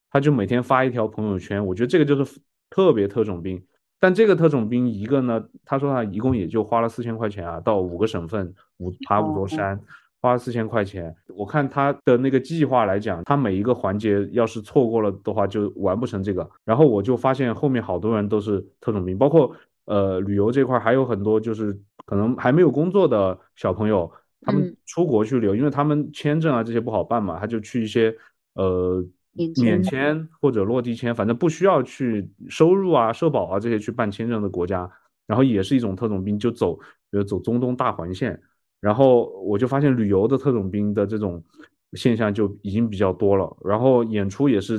[0.10, 1.65] 他就每天发一条朋友圈。
[1.65, 3.63] 我觉得这个就是特别特种兵。
[3.99, 9.80] 但这个特种兵一个呢，他说他一共也就花了四千块钱啊，到五个省份五爬五座山，
[10.21, 11.15] 花了四千块钱。
[11.30, 16.49] 我看他的那个计划来讲，他每一个环节要是错过了的话，就完不成这个。
[16.65, 24.12] 然后我就发现后面好多人都是特种兵，包括呃旅游这块还有很多就是可能还没有工作的小朋友。
[24.43, 28.15] 他们出国去旅游，因为他们签证啊这些不好办嘛，他就去一些
[28.56, 29.03] 呃
[29.62, 34.89] 免签或者落地签，反正不需要去收入啊、社保啊这些去办签证的国家，
[35.25, 36.75] 然后也是一种特种兵，就走，
[37.10, 38.39] 比如走中东大环线，
[38.79, 41.43] 然后我就发现旅游的特种兵的这种
[41.93, 44.77] 现象就已经比较多了，然后演出也是，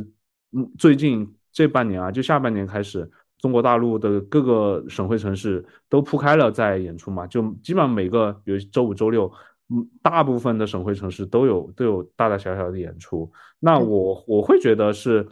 [0.52, 3.10] 嗯，最近这半年啊，就下半年开始。
[3.40, 9.30] 中国大陆的各个省会城市都铺开了在演出嘛，就基本上每个，比如周五、周六，
[9.70, 13.32] 嗯，大部分的省会城市都有都有大大小小的演出。
[13.60, 15.26] 那我我会觉得是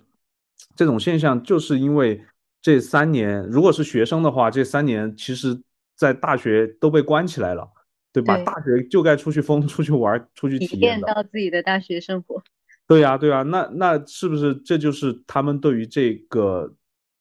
[0.75, 2.19] 这种现象，就是因为
[2.63, 5.61] 这三年，如果是学生的话，这三年其实
[5.95, 7.69] 在大学都被关起来了，
[8.11, 8.39] 对吧？
[8.39, 12.43] 大学就该出去疯、出去玩、出去体验到自己的大学生活。
[12.89, 16.75] 对呀，对呀，那那是不是这就是他们对于这个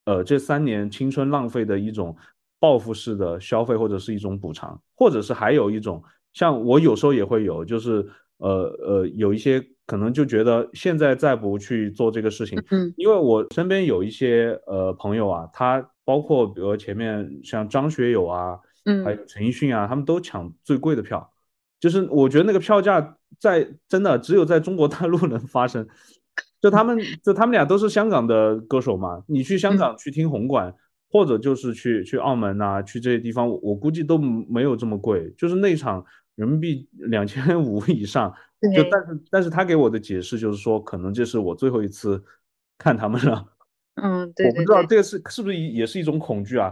[0.05, 2.15] 呃这三年青春浪费的一种
[2.57, 6.01] 报复式的消费，或者是一种补偿，或者是还有一种？
[6.33, 8.05] 像我有时候也会有，就是
[8.37, 8.49] 呃
[8.83, 21.31] 呃，有一些可能就觉得现在再不去做这个事情，嗯，因为我身边有一些呃朋友啊，他包括比如前面像张学友啊，嗯，还有陈奕迅啊，他们都抢最贵的票，
[21.79, 25.85] 就是我觉得那个票价在真的只有在中国大陆能发生，
[26.61, 30.73] 就他们就他们俩都是香港的歌手嘛，你去香港去听红馆。
[31.13, 38.33] 或者就是去去澳门呐，去这些地方，我估计都没有这么贵，就是那场人民币两千五以上。
[38.75, 42.23] 就但是但是他给我的解释就是说，可能这是我最后一次
[42.77, 43.45] 看他们了。
[44.01, 44.47] 嗯，对。
[44.47, 46.71] 我不知道这个是是不是也是一种恐惧啊？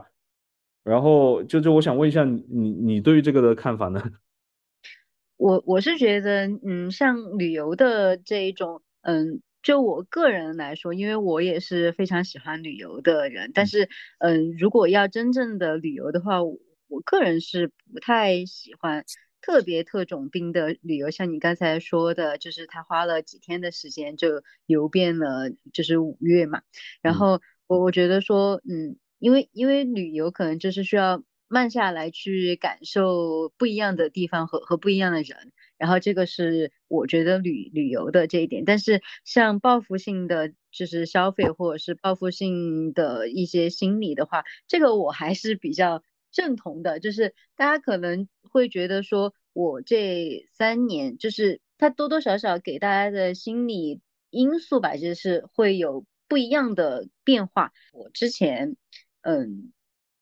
[0.84, 4.02] 然后就就我想问一下你你你对于这个的看法呢？
[5.38, 9.42] 我我是觉得，嗯，像旅游的这一种，嗯。
[9.62, 19.04] 就我个人来说，因为我也是非常喜欢旅游的人，但是，嗯，如果要真正的旅游的话，我个人是不太喜欢
[19.42, 21.12] 特别特种兵的旅游。
[21.12, 26.62] 像你刚才说的，就是他花了几天的时间就游遍了，就是五岳嘛。
[27.02, 35.52] 然后我我觉得说，嗯，因为因为旅游可能就是需要慢下来去感受不一样的地方和和不一样的人。
[35.78, 46.04] 然后这个是我觉得旅旅游的这一点，但是像报复性的就是消费或者是报复性的一些心理的话，这个我还是比较
[46.36, 47.00] 认同的。
[47.00, 57.72] 就是大家可能会觉得说，我这三年就是它多多少少给大家的心理因素吧，就是会有不一样的变化。
[57.94, 58.76] 我之前，
[59.22, 59.72] 嗯，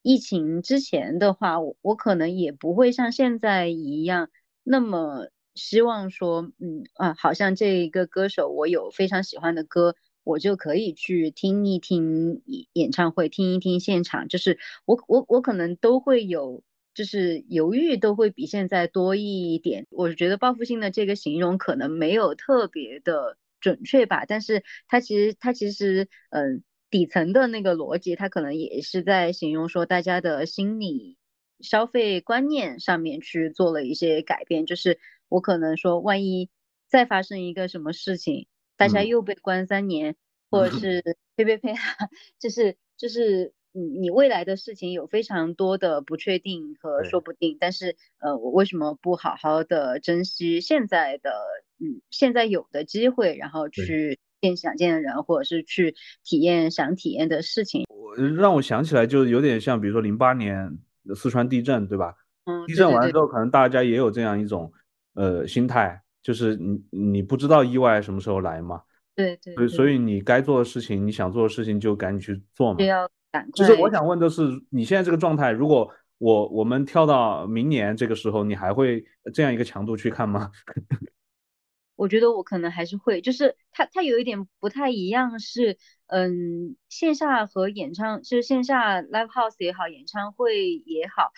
[0.02, 4.30] 疫情之前的话，我我可能也不会像现在一样
[4.64, 5.30] 那么。
[5.60, 14.28] 希望说，嗯啊，好像这一个歌手，我有非常喜欢的歌，我就可以去听一听演唱会，听一听现场。
[14.28, 16.62] 就是我我我可能都会有，
[16.98, 19.86] 就是犹豫都会比现在多一点。
[19.92, 31.18] 我觉得报复性的这个形容可能没有特别的准确吧，但是它其实它其实嗯底层的那个逻辑，它可能也是在形容说大家的心理
[31.60, 35.00] 消费观念上面去做了一些改变，就是。
[35.30, 36.50] 我可能说，万一
[36.88, 40.16] 再发生一个什么事情，大家又被关三年，
[40.50, 41.04] 或者是
[41.36, 41.74] 呸呸呸，
[42.40, 51.32] 就是就是你你未来的事情有非常多的不确定和说不定，但是呃，我为什么不好好的珍惜现在的
[51.80, 57.86] 嗯现在有的机会，然后去见想见的人，或者是去体验想体验的事情？
[57.90, 60.78] 我让我想起来，就有点像，比如说零八年
[61.16, 62.16] 四川地震，对吧？
[62.46, 64.72] 嗯，地震完了之后，可能大家也有这样一种。
[65.14, 68.84] 呃，心态就是你你不知道意外什么时候来嘛，
[69.16, 72.78] 对对，所以所以你该做的事情，你想做的事情就赶紧去做嘛。
[73.54, 80.52] 其实我想问的是，你现在这个状态，如果我我们跳到明年这个时候，你还会这样一个强度去看吗？
[81.96, 91.32] 我觉得我可能还是会，就是它它有一点不太一样，是嗯，线下和演唱，就是线下 live house 也好，演唱会也好，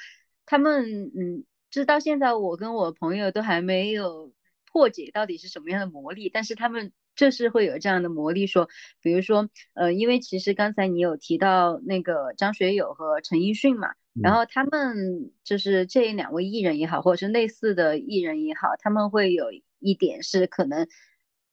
[0.45, 1.43] 他们嗯。
[1.71, 4.33] 就是到现在，我跟我朋友都还没有
[4.71, 8.69] 破解到底是什么样的魔力，但是他们就是会有这样的魔力，说，
[9.01, 13.89] 比如说，呃，因为其实刚才你有提到那个张学友和陈奕迅嘛，
[14.23, 19.47] 然后他们就是这两位艺人也好，或者是类似的艺人也好，他们会有
[19.79, 20.87] 一点是可能，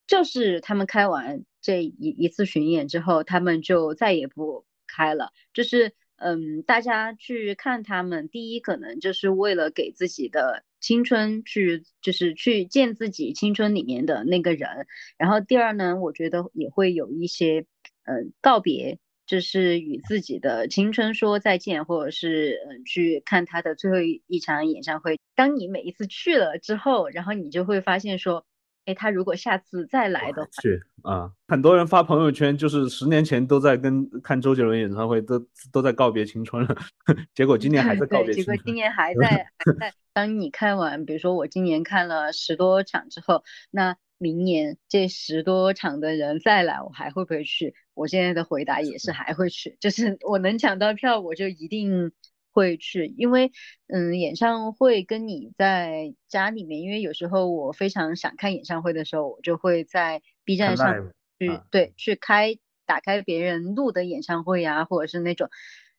[0.06, 5.94] 就是他们开完这一一次巡演之后，他们就再也不开了，就是。
[6.18, 14.86] 嗯，大家去看他们，第一可能就是为了给自己的青春去，就是去见自己青春里面的那个人。
[15.18, 17.66] 然后第二呢，我觉得也会有一些，
[18.04, 25.18] 呃，告别，就是与自己的青春说再见，或者是嗯去看他的最后一场演唱会。
[25.34, 28.44] 当你每一次去了之后，然后你就会发现说。
[28.86, 31.28] 哎，他如果下次再来的话，去啊！
[31.48, 36.76] 很多人发朋友圈，就是十年前都在跟看周杰伦演唱会，都都在告别青春了，
[37.34, 38.56] 结果今年还在告别青春。
[38.56, 39.26] 结果今年还 在
[39.58, 39.92] 还在。
[40.16, 47.74] 当你看完，比如说我今年看了十多场之后，那明年这十多场的人再来，我还会不会去？
[47.92, 52.12] 我现在的回答也是还会去，就是我能抢到票，我就一定。
[52.52, 53.52] 会去，因为
[53.86, 62.56] 嗯，演唱会跟你在家里面，因为有时候我非常想看演唱会的时候，我就会在 B 站上去对去开
[62.86, 65.50] 打开别人录的演唱会呀，或者是那种。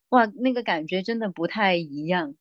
[0.09, 2.33] 哇，那个感觉真的不太一样，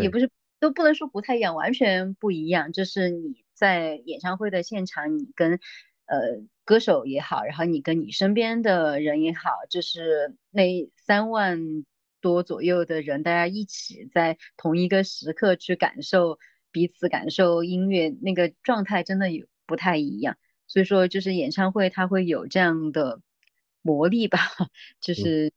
[0.00, 0.30] 也不是
[0.60, 5.60] 都不能说不太一样，完全不一样，就是你在演唱会的现场，你跟
[6.06, 11.84] 呃歌手也好，然后你跟你身边的人也好，就是那三万。
[12.20, 16.40] 多左右的人，大家一起在同一个时刻去感受
[16.72, 20.36] 彼此感受音乐，那个状态真的有不太一样。
[20.66, 23.20] 所以说，就是演唱会它会有这样的
[23.82, 24.40] 魔力吧，
[25.00, 25.52] 就是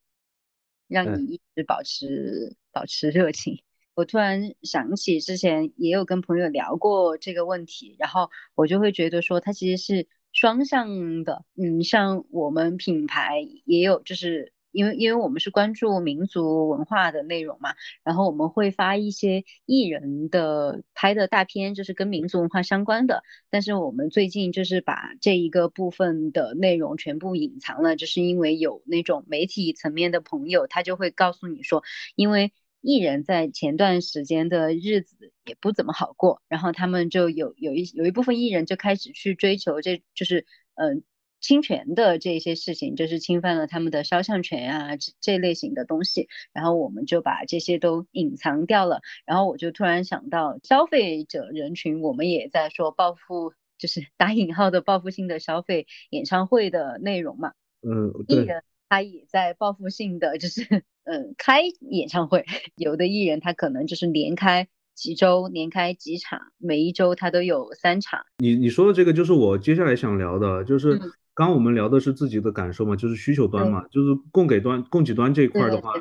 [0.88, 3.64] 让你一直保持保持热情。
[3.94, 11.44] 我突然想起之前也有跟朋友聊过这个问题，然后我就会觉得说，它其实是双向的。
[11.56, 14.54] 嗯，像我们品牌也有就是。
[14.74, 17.74] 因为因为我们是关注民族文化的内容嘛，
[18.06, 23.22] 然后我们会发一些艺人的拍的大片，就是跟民族文化相关的。
[23.50, 31.84] 但是我们最近就是把这一个部分的内容全部隐藏了，就是因为有那种媒体层面的朋友，他就会告诉你说，
[32.16, 41.04] 因为艺人在前段时间的日子也不怎么好过，然后他们就有有一有一部分艺人就开始去追求，这就是嗯。
[41.44, 49.02] 侵权的这些事情，就是侵犯了他们的肖像权啊，这这类型的东西，然后我们就把这些都隐藏掉了。
[49.26, 57.54] 然后我就突然想到，消费者人群，我们也在说报复，就是 打引号的报复性的消费演唱会的内容嘛。
[57.82, 62.44] 嗯，艺人他也在报复性的，就是嗯 开演唱会，
[62.76, 68.20] 有的艺人他可能就是连开几周，连开几场，每一周他都有三场。
[68.40, 71.00] 你你说的这个就是我接下来想聊的，就是。
[71.34, 75.94] 刚我们聊的是自己的感受嘛，就是需求端嘛，就是供给端、供给端这一块的话，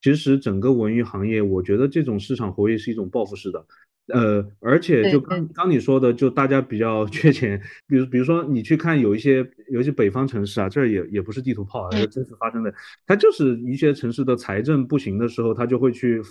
[0.00, 3.66] 其实整个文娱行业，我觉得这种市场活跃是一种报复式的，
[4.08, 12.72] 呃，而且就刚刚你说的，就大家比较 缺钱，比如比如说你去看有一些有一些北方城市啊，这也也不是地图炮啊，这真实发生的，
[13.06, 16.22] 它就是一些城市的财政不行的时候，他就会去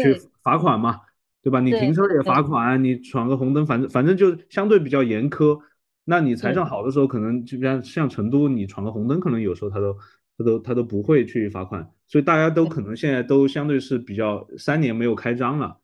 [0.00, 1.00] 去罚款嘛，
[1.42, 1.60] 对吧？
[1.60, 2.42] 你停车也罚。
[2.42, 5.58] 款，你闯个红灯，反正反正就相对比较严苛。
[6.04, 6.64] 那你财政。
[6.64, 9.96] 好的时候，可能就像像成都，你闯个红灯，可能有时候他都
[10.38, 15.76] 他都他都不会去罚款，所以大家都可能现在都相对是比较三年没有开张了，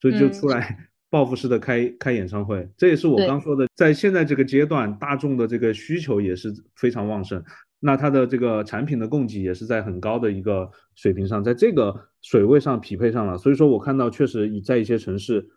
[0.00, 7.42] 所以就出来报复式的开开演唱会，这也是我刚说的，在现在这个阶段，大众的这个需求也是非常旺盛，
[7.80, 15.48] 那它的这个产品的供给也是在很高的一个水平上，在这个水位上匹配上了，所以说我看到确实在一些城市。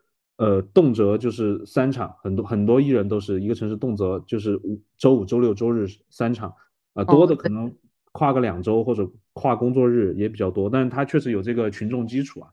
[0.42, 6.54] 呃，动辄就是三场，很多很多艺人都是一个城市动辄就是五周五、周六、周日三场，
[6.94, 7.76] 啊，多的可能
[8.14, 12.48] 跨个两周或者跨工作日也比较多，但是他确实有这个群众基础啊，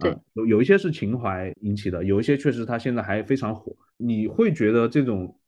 [0.00, 5.38] 对，有有一些是情怀引起的，有一些确实它现在还非常火，你会觉得这种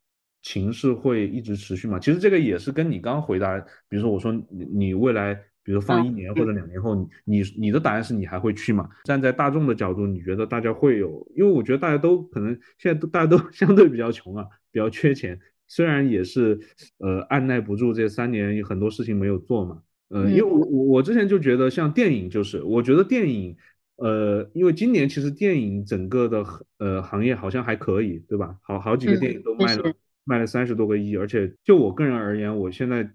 [0.42, 1.98] 情势会一直持续吗？
[1.98, 5.38] 其实这个也是跟你刚回答，比如说我说你你未来。
[5.64, 8.88] 比如放一年或者两年后，你你你的答案是你还会去吗？
[9.04, 11.24] 站在大众的角度，你觉得大家会有？
[11.36, 15.38] 因为我觉得大家都可能现在都大家都 相对比较穷啊，比较缺钱。
[15.68, 16.58] 虽然也是
[16.98, 23.56] 呃按耐不住这三年有很多事情没有做嘛，呃，因为我我我之前就觉得像电影就是，我觉得电影
[23.96, 26.44] 呃，因为今年其实电影整个的
[26.78, 28.56] 呃行业好像还可以，对吧？
[28.62, 33.10] 好好几个电影都卖了卖了三十多个亿，而且就我个人而言，我现在。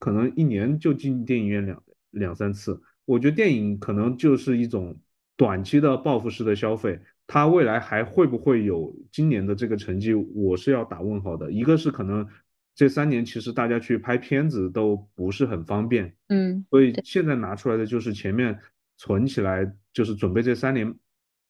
[0.00, 1.80] 可能一年就进电影院两
[2.10, 4.98] 两三次，我觉得电影可能就是一种
[5.36, 11.52] 短期的报复式的消费，它未来还会不会有今年的这个成绩，我是要打问号的。
[11.52, 12.26] 一个是可能
[12.74, 18.58] 这三年其实大家去拍片子都不是很方便，嗯，所以现在拿出来的就是前面
[18.96, 20.94] 存起来，就是准备这三年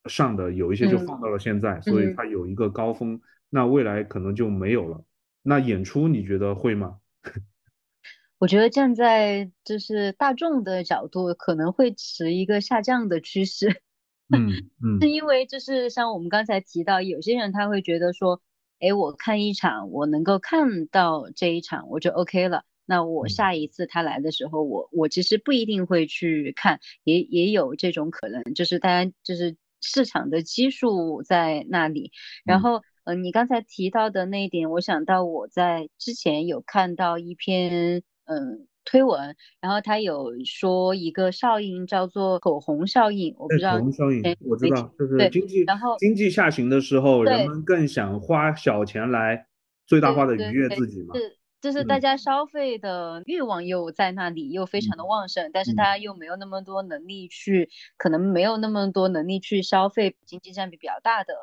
[0.07, 3.20] 上的有一些就放到了现在，所以它有一个高峰，
[3.51, 5.05] 那未来可能就没有了。
[5.42, 6.99] 那演出你觉得会吗？
[8.38, 13.82] 我觉得站在就是大众的角度，可能会持一个下降的趋势。
[14.34, 14.51] 嗯
[14.82, 18.42] 嗯，是因为就是像我们刚才提到，有些人他会觉得说，
[18.80, 22.64] 哎，我看一场，我能够看到这一场，我就 OK 了。
[22.87, 32.12] 那我下一次他来的时候，我我其实不一定会去看，也也有这种可能，就是大家就是市场的基数在那里。
[32.45, 38.03] 然后，嗯，你刚才提到的那一点，我想到我在之前有看到一篇。
[38.28, 43.74] 嗯，推文，然后他有说一个效应叫做口红效应，我不知道。
[43.74, 49.47] 口红效应，我知道，就是经济，然后经济下行的时候，人们更想花小钱来
[49.87, 51.14] 最大化的愉悦自己嘛。
[51.14, 61.34] 是就是大家消费的欲望又在那里，又非常的旺盛，但是大家又没有那么多能力去，可能没有那么多能力去消费经济占比比较大的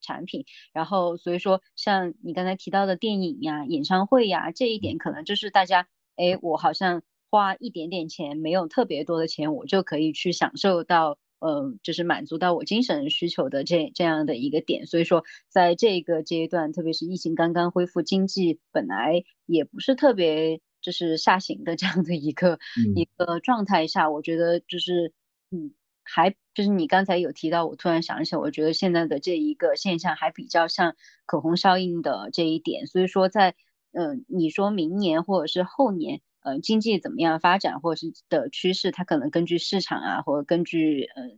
[0.00, 0.44] 产品。
[0.72, 11.16] 然后所以说，像你刚才提到的电影呀、演唱会呀，这一点可能就是大家，哎，我好像花一点点钱，没有特别多的钱，我就可以去享受到。
[11.40, 22.58] 呃，就是满足到我精神需求的这这样的一个点，所以说在这个阶段，特别是疫情刚刚恢复，经济本来也不是特别就是下行的这样的一个
[22.94, 25.12] 一个状态下，我觉得就是
[25.50, 25.72] 嗯，
[26.04, 30.94] 还就是你刚才有提到，我突然想起来，我觉得现在的这一个现象还比较像
[31.26, 33.54] 口红效应的这一点，所以说在
[33.92, 36.20] 嗯，你说明年或者是后年。
[36.42, 41.30] 呃，经济怎么样发展，或者是的趋势，它可能根据市场啊，或者根据呃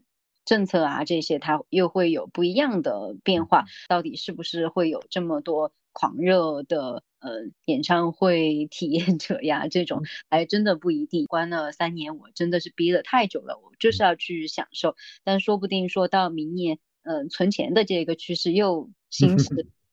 [0.44, 3.66] 政策啊这些，它又会有不一样的变化。
[3.88, 7.30] 到底是不是会有这么多狂热的呃
[7.64, 9.68] 演唱会体验者呀？
[9.68, 11.26] 这种还真的不一定。
[11.26, 14.96] 关了三年，我真的是逼得太久了，我就是要去享受。
[15.24, 19.48] 但说不定说到明年，嗯，存钱的这个趋势又兴起。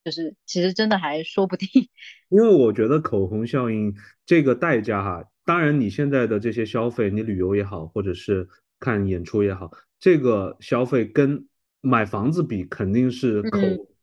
[0.10, 1.68] 就是其实真的还说不定，
[2.30, 3.94] 因为我觉得口红效应
[4.26, 8.48] 这个代价哈，当然你现在的这些消费，你旅游也好，或者是
[8.80, 11.46] 看演出也好，这个消费跟
[11.82, 13.60] 买房子比肯定是口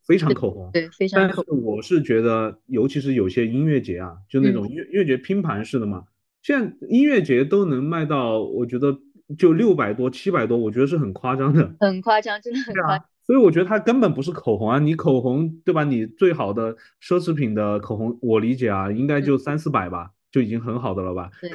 [0.06, 1.20] 非常口红，对，非常。
[1.20, 6.04] 但是我是觉得，尤其是有些音乐节啊，就那种音音乐节拼盘式的嘛，
[6.40, 8.96] 现在音乐节都能卖到，我觉得
[9.36, 13.04] 就六百多、七百多，我觉得是很夸张的，很夸张，真的很夸。
[13.26, 15.82] 所以我觉得它根本不是口红啊，你口红对吧？
[15.82, 21.28] 你最好的奢侈品的口红，我理解啊，应该就三四百吧，就已经很好的了吧？
[21.40, 21.50] 对，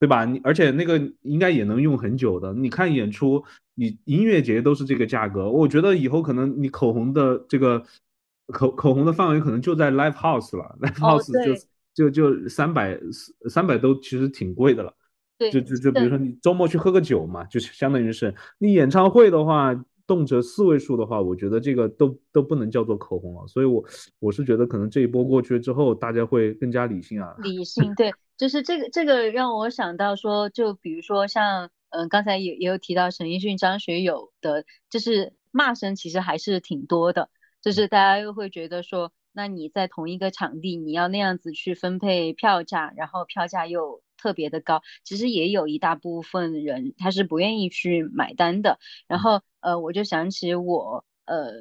[0.00, 0.26] 对吧？
[0.26, 2.52] 你而且那个应该也能用很久的。
[2.52, 3.42] 你看演出，
[3.76, 7.82] 你音乐节都是这个价格，我觉得以后可能你口红的这个
[8.48, 11.32] 口口红的范围可能就在 live house 了，live house
[11.94, 13.00] 就就就三百
[13.48, 14.92] 三百都其实挺贵的了。
[15.38, 19.74] 对，就就就比如说你周末去喝个酒嘛，就相当于是你演唱会的话。
[20.06, 23.84] 动辄四位数的话，我觉得这个都都不能叫做口红了，所以我
[24.18, 27.34] 我是觉得可能这一波过去之后，大家会更加理性啊。
[27.38, 37.28] 理性，对，就是这个这个让我想到说，就比如说像嗯，刚才也也有提到陈奕迅、张学友的，就是骂声其实还是挺多的，
[37.60, 44.02] 就是大家又会觉得说，那你在同一个场地，你要那样子去分配票价，然后票价又。
[44.16, 48.78] 特别的高，其实也有一大部分人他是不愿意去买单的。
[49.06, 51.52] 然后呃，我就想起我呃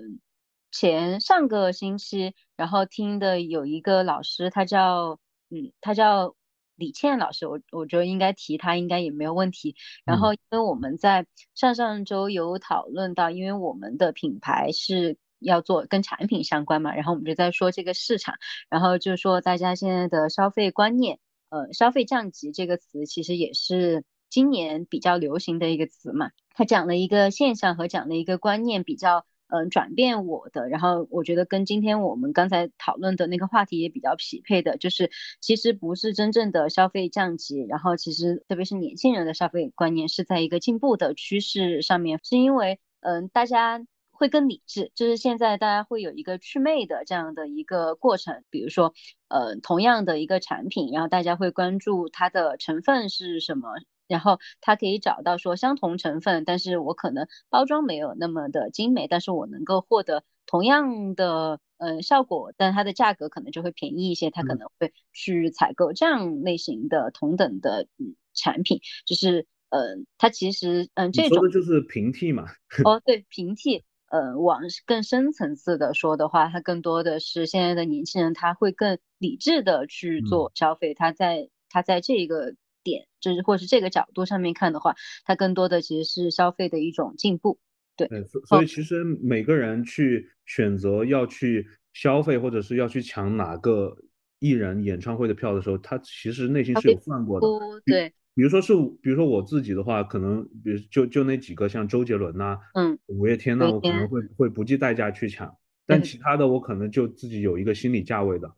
[0.71, 6.35] 前上个星期，然后听的有一个老师，他叫嗯，他叫
[6.75, 9.75] 李倩老师，我我觉得应该提他应该也没有问题。
[10.03, 18.35] 然后因为我们在上上周有讨论到，因为我们的品牌是要做跟产品相关嘛，然后我们就在说这个市场，
[18.69, 21.19] 然后就说大家现在的消费观念。
[21.49, 26.31] 呃，消费降级这个词其实也是今年比较流行的一个词嘛。
[26.53, 43.85] 他讲了一个现象和讲了一个观念比较嗯转变我的，然后我觉得跟今天我们刚才讨论的那个话题也比较匹配的，就是其实不是真正的消费降级，然后其实特别是年轻人的消费观念是在一个进步的趋势上面，是因为嗯大家。
[44.15, 48.93] 会更理智，就是现在大家会有一个祛魅的这样的一个过程，比如说，
[49.27, 53.69] 呃，同样的一个产品，然后大家会关注它的成分是什么，
[54.07, 72.45] 然后它可以找到说相同成分，但是我可能包装没有那么的精美，但是我能够获得同样的呃效果，但它的价格可能就会便宜一些，它可能会去采购这样类型的同等的嗯产品，就是呃，它其实嗯这种就是平替嘛，
[72.85, 73.83] 哦对平替。
[74.15, 80.93] 呃，往更深层次的说的话，它更多的是现在的年轻人，他会更理智的去做消费。
[80.93, 84.95] 他在他在这个点，就是或是这个角度上面看的话，
[85.25, 87.59] 他更多的其实是消费的一种进步。
[87.97, 93.97] 对，所所以其实每个人去选择要去消费，或者是要去抢哪个
[94.39, 97.47] 艺人演唱会的票的时候，他其实内心是有算过的。
[97.85, 98.13] 对。
[98.35, 105.57] 比如说是，比如说我自己的话，可能比如就就那几个，像周杰伦呐，嗯，五月天呐，我可能会会不计代价去抢，
[105.87, 108.53] 但其他的我可能就自己有一个心理价位的，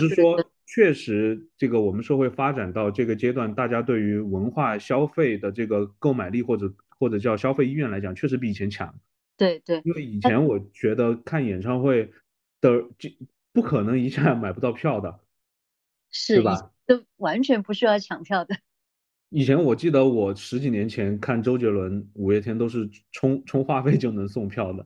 [0.00, 8.92] 只是说确实这个我们社会发展到这个阶段，大家对于文化消费的这个购买力或者或者叫消费意愿来讲，确实比以前强。
[9.36, 12.10] 对对，因为以前我觉得看演唱会
[12.60, 13.16] 的这
[13.52, 15.20] 不可能一下买不到票的，
[16.10, 16.72] 是吧？
[16.84, 18.56] 都完全不需要抢票的。
[19.30, 24.84] 以前我记得我十几年前看周杰伦、五月天都是充充话费就能送票的，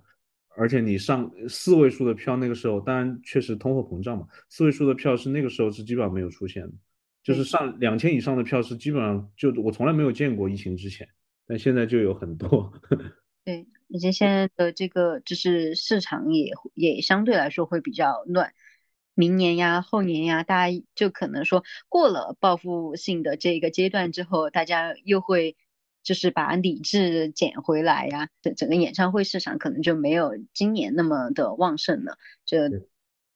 [0.57, 6.73] 而且你上四位数的票，那个时候当然确实通货膨胀嘛，四位数的票是那个时候是基本上没有出现的，
[7.23, 11.09] 就是上两千以上的票是基本上就我从来没有见过疫情之前，
[11.47, 12.71] 但现在就有很多。
[13.47, 18.53] 对，而且现在的这个就是市场也也相对来说会比较乱，
[19.15, 25.57] 明年呀、后年呀，大家就可能说过了报复性的这个阶段之后，大家又会。
[26.07, 32.19] 就是把理智捡回来呀，整整个演唱会市场可能就没有今年那么的旺盛了。
[32.45, 32.69] 这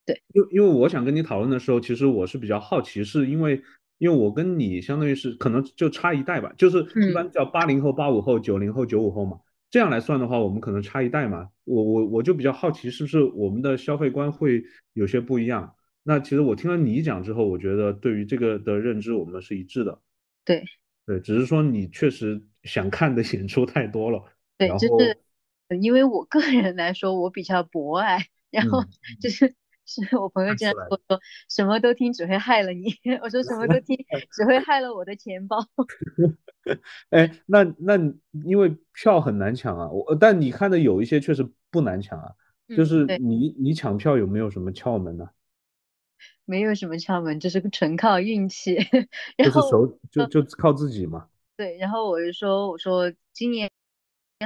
[0.04, 3.62] 对，因因为我想跟你讨论的时候，其实我是比较好奇，是因为
[3.96, 9.38] 因为我跟你相当于是可能就差一代吧，就是一般叫八零后、八五后、九零后、九五后嘛，
[9.70, 11.48] 这样来算的话，我们可能差一代嘛。
[11.64, 14.62] 我我我就比较好奇，是不是我们的消费观会
[14.92, 15.74] 有些不一样？
[16.02, 20.00] 那其实我听了你讲之后，我觉得对于这个的认知，我们是一致的。
[20.44, 20.64] 对
[21.06, 22.42] 对，只是说你确实。
[22.64, 24.22] 想看的演出太多了，
[24.58, 25.16] 对，就是
[25.80, 28.18] 因为我个人来说，我比较博爱，
[28.50, 28.84] 然后
[29.18, 29.54] 就是
[29.88, 33.96] 是我朋友经常说说什么都听只会害了你， 我说什么都听
[34.30, 35.58] 只会害了我的钱包。
[37.10, 37.96] 哎，那那
[38.44, 42.32] 因为票很难抢啊，我但你看的有一些确实不难抢啊，
[42.76, 45.30] 就是你你抢票有没有什么窍门呢？
[46.44, 48.76] 没有什么窍门，就是纯靠运气，
[49.38, 51.28] 就是手就就靠自己嘛。
[51.56, 53.70] 对，然后我就说，我说今年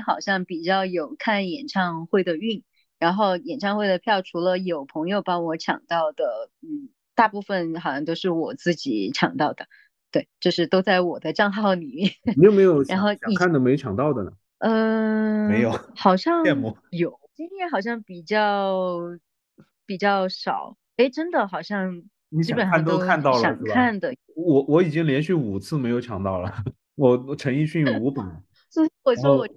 [0.05, 2.63] 好像比较有看演唱会的运，
[3.03, 6.25] 然后演唱会的票除了有朋友帮我抢到的，
[6.61, 9.67] 嗯，大部分好像都是我自己抢到的，
[10.13, 12.13] 对，就是都在我的账号里面。
[12.39, 14.31] 你有没有然后想看的没抢到的呢？
[14.59, 16.45] 嗯，没有，好像
[16.93, 19.01] 有，今天好像比较
[19.85, 22.01] 比较少，哎，真的好像
[22.45, 26.55] 基本上都看到了，想看的，我我已经连续五次没有抢到了。
[26.95, 28.25] 我陈奕迅五本，
[28.71, 29.49] 所以我说我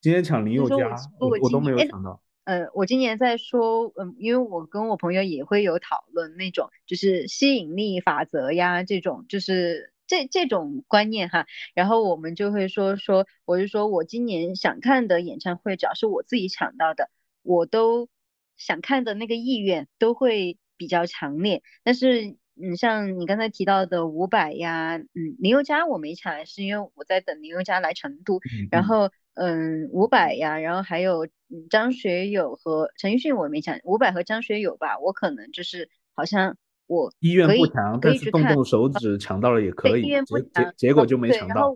[0.00, 2.20] 今天抢林宥嘉，我我都没有抢到。
[2.48, 11.46] 呃，我今年在说，嗯，因为我跟我朋友也会有讨论那种，就是吸引力法则呀，这种就是这这种观念哈。
[11.74, 17.10] 然后我们就会说说，我就说我今年想看的演唱会，只要是我自己抢到的，
[17.42, 18.08] 我都
[18.56, 22.38] 想看的那个意愿都会比较强烈，但是。
[22.60, 25.06] 嗯，像你刚才提到的伍佰呀，嗯，
[25.38, 28.40] 林宥嘉我没抢，是因为我在等林宥嘉来成都。
[28.72, 31.28] 然后，嗯，伍佰呀，然后还有
[31.70, 40.02] 张学友和陈奕迅我没抢，伍佰和张学友吧，我可能就是好像我意愿不强，但是动动手指抢到了也可以。
[40.02, 41.74] 意愿不强，结果就没抢到。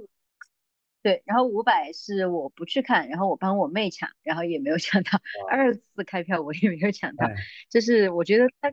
[1.02, 5.20] 对，然后伍佰是我不去看，然后我帮我妹抢，然后也没有抢到。
[5.50, 7.28] 二次开票我也没有抢到，
[7.70, 8.72] 就是我觉得他。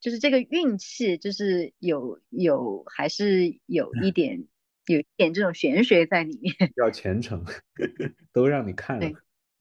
[0.00, 4.46] 就是这个运气，就是有有还是有一点
[4.94, 6.54] 有一点这种玄学在里面。
[6.76, 7.44] 要虔诚，
[8.32, 9.06] 都让你看了，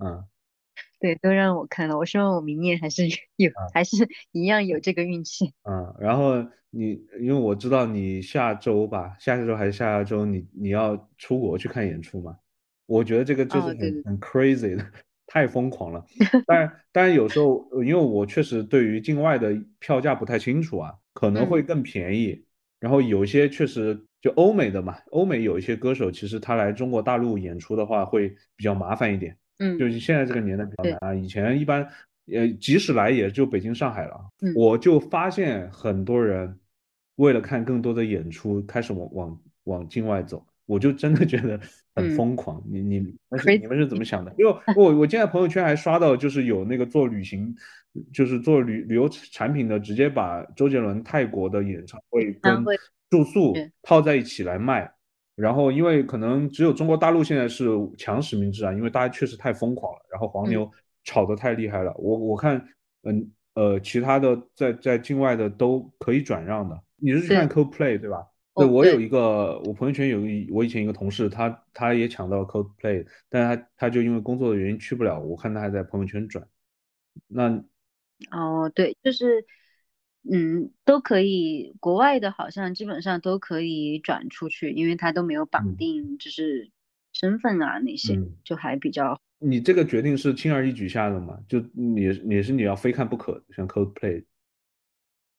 [0.04, 0.24] 嗯，
[1.00, 1.98] 对，都让我看了。
[1.98, 3.04] 我希望我明年还是
[3.36, 5.54] 有，还是一样有这个运气。
[5.64, 12.38] 嗯，然后你，因为我知道你下周吧，下下周还是下下周，你你要出国去看演出嘛？
[12.86, 14.86] 我觉得这个就是很很 crazy 的。
[15.32, 16.04] 太疯狂了，
[16.48, 22.44] 当然，当然有时候，因为我确实对于境外的票价不太清楚啊，可能会更便宜。
[22.80, 29.36] 然后有些确实就欧美的嘛，欧美有一些歌手，其实他来中国大陆演出的话会比较麻烦一点。
[29.60, 31.14] 嗯，就是现在这个年代比较难啊。
[31.16, 31.88] 以前一般，
[32.34, 34.20] 呃，即使来也就北京、上海了。
[34.56, 36.58] 我就发现很多人
[37.16, 40.46] 为了看更多的演出，开始往往往境外走。
[40.66, 41.60] 我就真的觉得
[41.96, 44.32] 很疯狂，你你但是你们是怎么想的？
[44.38, 47.56] 因为我我现在朋友圈还刷到，就是有那个做旅行，
[48.14, 52.64] 就是做旅旅游产品的，直接把周杰伦泰国的演唱会跟
[53.10, 54.92] 住宿套在一起来卖。
[55.36, 60.70] 然后因为可能只有中国大陆现在是强实名制啊，因为大家确实太疯狂了，然后黄牛
[61.04, 61.94] 炒得太厉害了。
[61.98, 62.58] 我我看，
[63.04, 66.78] 嗯呃，其他的在在境外的都可以转让的。
[66.98, 68.28] 你是去看 CoPlay 对吧？
[68.56, 76.46] 对，我有一个，我朋友圈有一，我以前一个同事，他他也抢到 Coldplay，但是他他就因为工作的原因去不了，我看他还在朋友圈转。
[77.28, 77.64] 那，
[78.32, 79.46] 哦，对，就是，
[80.24, 86.72] 嗯，都可以，国外的好像基本上都可以转出去，因为他都没有绑定，就是
[87.14, 89.20] 身份啊那些，就还比较。
[89.40, 91.40] 你这个决定是轻而易举下的嘛？
[91.48, 94.26] 就你你是你要非看不可，像 Coldplay。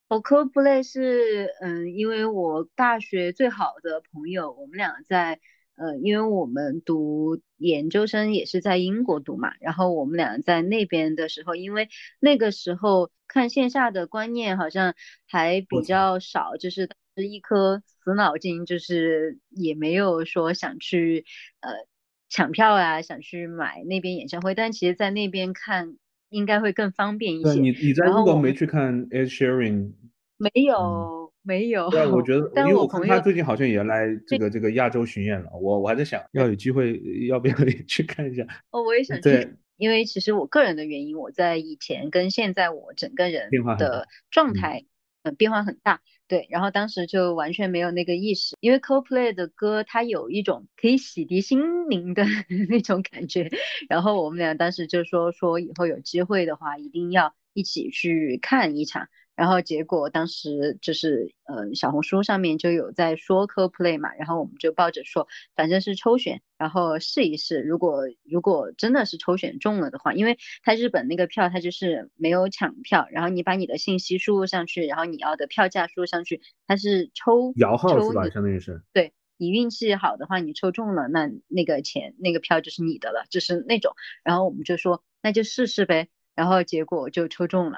[0.09, 5.39] 我 Coldplay 是，嗯，因为我大学最好的朋友，我们俩在，
[5.81, 11.89] 呃，因为我们读研究生也是在英国读嘛，然后我们俩在那边的时候，因为
[12.21, 14.95] 那个时候看线下的观念好像
[15.27, 21.25] 还比较少，就是是一颗死脑筋，就是也没有说想去，
[21.61, 21.71] 呃，
[22.29, 25.97] 抢票啊，想去买那边演唱会，但其实在那边看
[26.29, 27.55] 应该会更方便一，些。
[27.55, 29.93] 你你在英国没去看 Ed Sheeran？
[30.37, 38.47] 没有没有，对，我觉得，因为我朋友他最近好像也来这个这个亚洲巡演了，我我还在想，要有机会要不要 也去看一下。
[38.71, 44.85] 哦，我也 想去，对，因为其实我个人的原因，我在以前跟现在我整个人变化的状嗯态，
[45.23, 46.01] 嗯，变化很大。
[46.29, 52.23] 对，然后当时就完全没有那个意识，因为 Coldplay 的歌它有一种可以洗涤心灵的
[52.69, 53.51] 那种感觉。
[53.89, 59.09] 然后我们俩当时就说说以后有机会的话，一定要一起去看一场。
[59.41, 67.63] 然后结果当时就是呃小红书上面就有在说 Coldplay 嘛，然后我们就抱着说反正是抽选，然后试一试。
[67.63, 78.29] 如果如果真的是抽选中了的话，因为他日本那个票他就是没有抢票，然后你把你的信息输入上去，然后你要的票价输入上去，它是抽摇号抽是吧？
[78.29, 78.83] 相当于是。
[78.93, 83.95] 对你运气好的话，你抽中了，那那个钱那个票就是你的了，就是那种。
[84.23, 86.11] 然后我们就说那就试试呗。
[86.41, 87.77] 然后结果就抽中了，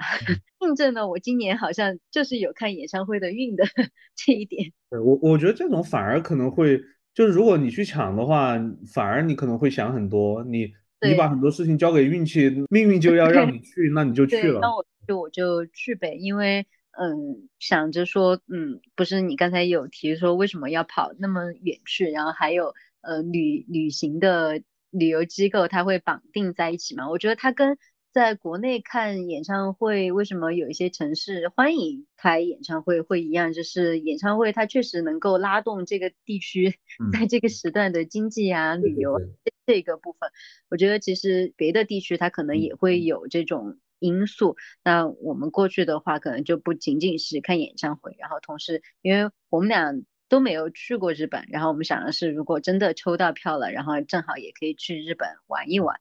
[0.60, 3.64] 印证了我今年好像就是有看演唱会的运的
[4.14, 4.72] 这一点。
[4.88, 6.80] 对我我觉得这种反而可能会，
[7.12, 8.56] 就是如果你去抢的话，
[8.94, 14.72] 反而你可能会想很多，你你把很多事情交给运气，命运就要让你去，那你就去了，那。
[14.72, 27.10] 我就我就去呗，因为嗯想着说，嗯，不是你刚才有提说为什么要跑那么远去，然后还有呃旅旅行的旅游机构它会绑定在一起嘛？
[27.10, 27.76] 我觉得它跟
[28.12, 39.18] 在国内看演唱会，为什么有一些城市欢迎开演唱会会一样，就是演唱会它确实能够拉动这个地区 嗯在这个时段的经济啊、旅游
[39.64, 40.30] 这个部分。
[40.68, 44.56] 我觉得其实别的地区它可能嗯也会有这种因素。
[44.84, 49.94] 那我们过去的话，可能就不仅仅是看演唱会，然后同时，因为我们俩
[50.28, 55.98] 都没有去过日本，然后我们想的是，如果真的抽到票了，然后正好也可以去日本玩一玩。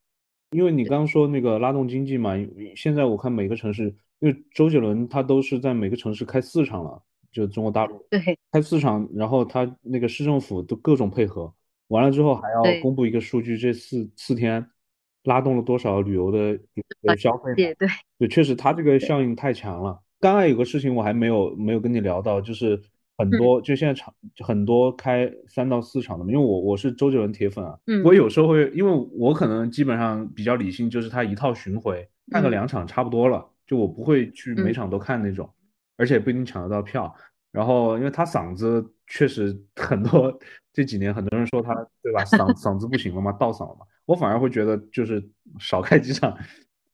[0.52, 2.34] 因为你刚刚说那个拉动经济嘛，
[2.76, 3.86] 现在我看每个城市，
[4.20, 11.54] 因为周杰伦他都是在每个城市开四场了，就中国大陆对开四场，然后他那个市政府都各种配合，
[11.88, 14.66] 完了之后还要公布一个数据，这四四天
[15.24, 16.60] 拉动了多少旅游的
[17.18, 17.56] 消费嘛？
[17.56, 17.88] 对对
[18.20, 20.02] 对，确实他这个效应太强了。
[20.20, 22.82] 刚刚有个事情我还没有没有跟你聊到，就是
[23.22, 23.38] 很嗯。
[23.38, 28.04] 多就现在场很多开三到四场的嘛，因为我我是周杰伦铁粉啊，嗯。
[28.04, 32.52] 我有时候会，因为我可能基本上比较理性，就是他一套巡回看个嗯。
[32.52, 34.74] 两场差不多了，就我不会去每嗯。
[34.74, 35.50] 场都看那种，
[35.98, 37.14] 而且不一定抢得到票。
[37.52, 40.40] 然后因为他嗓子确实很多，
[40.72, 45.22] 这几年很多人说他对吧，嗓 嗓子不行了嘛，倒嗓了嘛，我反而会觉得就是
[45.60, 46.34] 少开几场，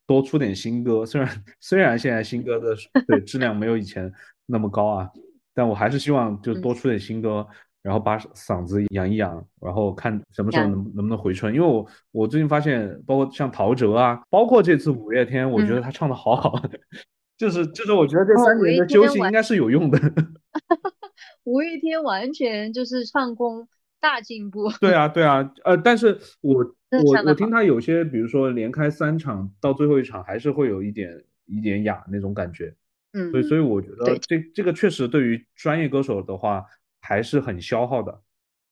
[0.08, 1.06] 多出点新歌。
[1.06, 2.76] 虽然虽然现在新歌的
[3.06, 4.12] 对质量没有以前
[4.48, 5.12] 那么高啊，
[5.58, 7.44] 但我还是希望就嗯多出点新歌，
[7.82, 11.52] 然后把嗓子养一养，然后看什么时候能能不能回春。
[11.52, 16.62] 因为我我最近发现，包括像陶喆啊，包括这次五月天，我觉得他唱的好好，
[17.40, 19.98] 就是就是我觉得这三年的修天完行应该是有用的。
[21.46, 23.68] 五月天完全就是唱功
[24.00, 24.70] 大进步。
[24.80, 32.76] 对啊，对啊，呃，但是我我我听他有些，比如说连开三场，到最后一场还是会有一点一点哑那种感觉，
[33.18, 36.64] 嗯，所以所以我觉得这这个确实对于专业歌手的话
[37.02, 38.22] 还是很消耗的，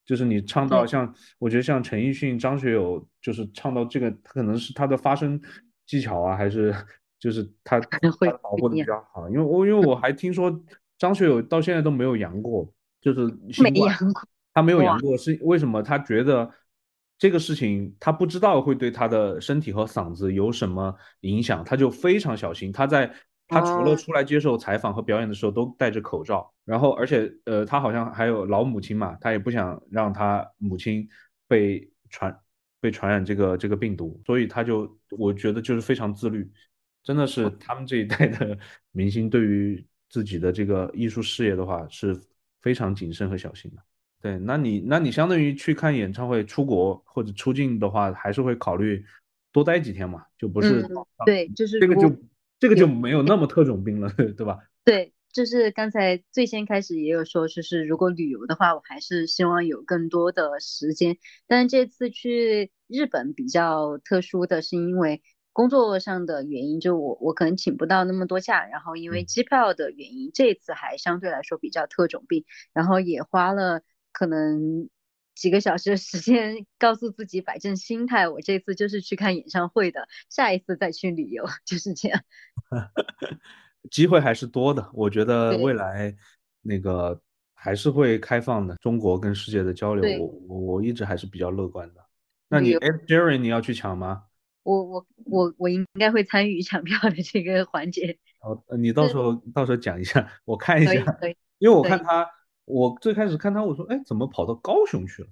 [0.04, 5.40] 就是你唱到对像我觉得像陈奕迅、张学友，就是唱到这个，他可能是他的发声
[5.86, 6.74] 技巧啊，还是
[7.18, 10.62] 就是他他能会把握的比较好，因为我因为我还听说
[10.96, 13.26] 张学友到现在都没有阳过，就是
[13.62, 13.92] 没冠。
[13.92, 14.22] 阳过。
[14.54, 15.82] 他没有哇阳过，是为什么？
[15.82, 16.50] 他觉得
[17.18, 22.72] 这个事情他不知道会对他的身体和嗓子有什么影响，他就非常小心。
[22.72, 23.12] 他在
[23.48, 23.96] 他除了哦。
[23.96, 31.08] 出来接受采访和表演的时候都戴着口罩，然后而且呃，他好像还有老母亲嘛，他也不想让他母亲
[31.46, 32.36] 被传
[32.80, 36.50] 被传染这个这个病毒，所以他就我觉得就是非常自律，
[37.02, 38.56] 真的是他们这一代的
[38.92, 42.20] 明星对于自己的这个艺术事业的话是
[42.62, 43.82] 非常谨慎和小心的。
[44.20, 49.04] 对，那你那你相当于去看演唱会，出国或者出境的话，还是会考虑
[49.52, 50.90] 多待几天嘛，就不是嗯，
[51.24, 52.10] 对，就是这个就
[52.58, 54.58] 这个就没有那么特种兵了， 对吧？
[54.84, 61.18] 对，就是刚才最先开始也有说，就是如果旅游的话，我还是希望有更多的时间。
[61.46, 73.82] 但是这次去日本比较特殊的是因为工作上的原因，就我我可能请不到那么多假，然后因为嗯机票的原因，这次还相对来说比较特种兵，然后也花了
[74.12, 74.88] 可能
[75.36, 82.20] 几个小时的时间， 告诉自己摆正心态，我这次就是去看演唱会的，下一次再去旅游， 就是这样。
[83.92, 86.16] 机会还是多的，我觉得未来
[86.62, 87.20] 那个
[87.54, 92.04] 还是会开放的，中国跟世界的交流，我我我一直还是比较乐观的。
[92.48, 94.24] 那你旅游 Ed Sheeran 你要去抢吗？
[94.64, 98.18] 我我我我应该会参与抢票的这个环节。
[98.40, 101.18] 哦，你到时候到时候讲一下，我看一下，
[101.58, 102.28] 因为我看他，
[102.66, 105.28] 我最开始看他，我说，哎，怎么跑到高雄去了？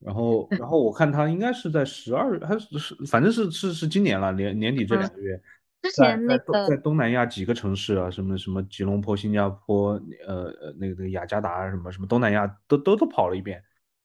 [0.00, 5.40] 然后，然后我看他应该是在十二还是是，反正是是是今年了，年年底这两个月。
[5.80, 9.92] 之前那个在东南亚几个城市啊，什么什么吉隆坡、新加坡，
[10.26, 13.62] 呃呃，那个那个雅加达什么什么东南亚都都都跑了一遍。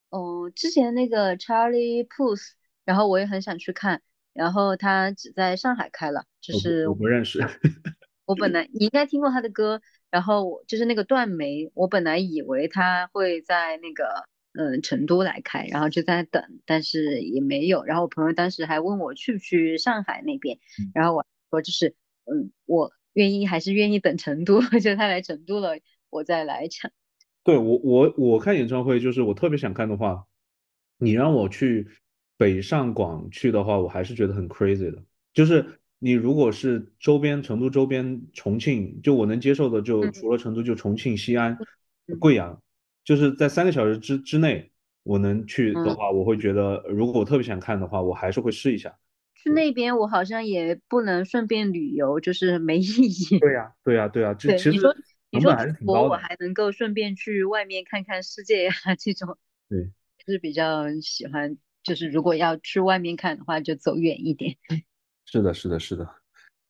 [0.10, 2.52] 哦，之前那个 Charlie Puth，
[2.84, 4.02] 然后我也很想去看，
[4.34, 7.44] 然后他只在上海开了，就是我不认识。
[8.26, 9.80] 我本来你应该听过他的歌，
[10.10, 17.84] 然后就是那个断眉，我本来以为他会在那个嗯成都来开，然后就在等，但是也没有。
[17.84, 20.60] 然后我朋友当时还问我去不去上海那边，
[20.94, 21.96] 然后我说就是
[22.26, 25.78] 嗯我愿意还是愿意等成都， 就他来成都了，
[26.10, 26.90] 我再来抢。
[27.44, 30.26] 对我我我看演唱会就是我特别想看的话，
[30.98, 31.88] 你让我去
[32.38, 35.04] 北上广去的话，我还是觉得很 crazy 的，
[35.34, 35.80] 就是。
[36.00, 41.58] 你如果是周边成都周边重庆，就我能接受的，就除了成都就重庆、西安、
[42.20, 42.62] 贵阳，
[43.04, 44.72] 就是在三个小时之之内，
[45.04, 48.96] 我能去的话，我会觉得，如果我特别想看的话，我还是会试一下。
[49.36, 53.40] 去那边我好像也不能顺便旅游，就是没意义。
[53.40, 54.80] 对呀，对呀，对呀，就其实
[55.32, 56.10] 你说还是挺高的。
[56.10, 59.38] 我还能够顺便去外面看看世界呀， 这种
[59.70, 59.92] 对，
[60.26, 61.58] 是比较喜欢。
[61.84, 64.58] 就是如果要去外面看的话，就走远一点。
[65.30, 66.10] 是的，是的，是的。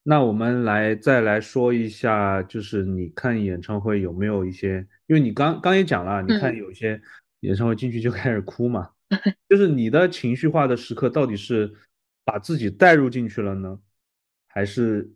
[0.03, 4.85] 那我们来再来说一下，就是你看演唱会有没有一些？
[5.05, 6.99] 因为你刚刚也讲了，你看有些
[7.41, 8.89] 演唱会进去就开始哭嘛，
[9.47, 11.71] 就是你的情绪化的时刻到底是
[12.23, 13.79] 把自己带入进去了呢，
[14.47, 15.11] 还是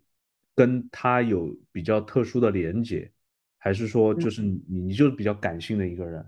[0.54, 3.10] 跟他有比较特殊的连接，
[3.58, 6.26] 还是说就是你你就是比较感性的一个人？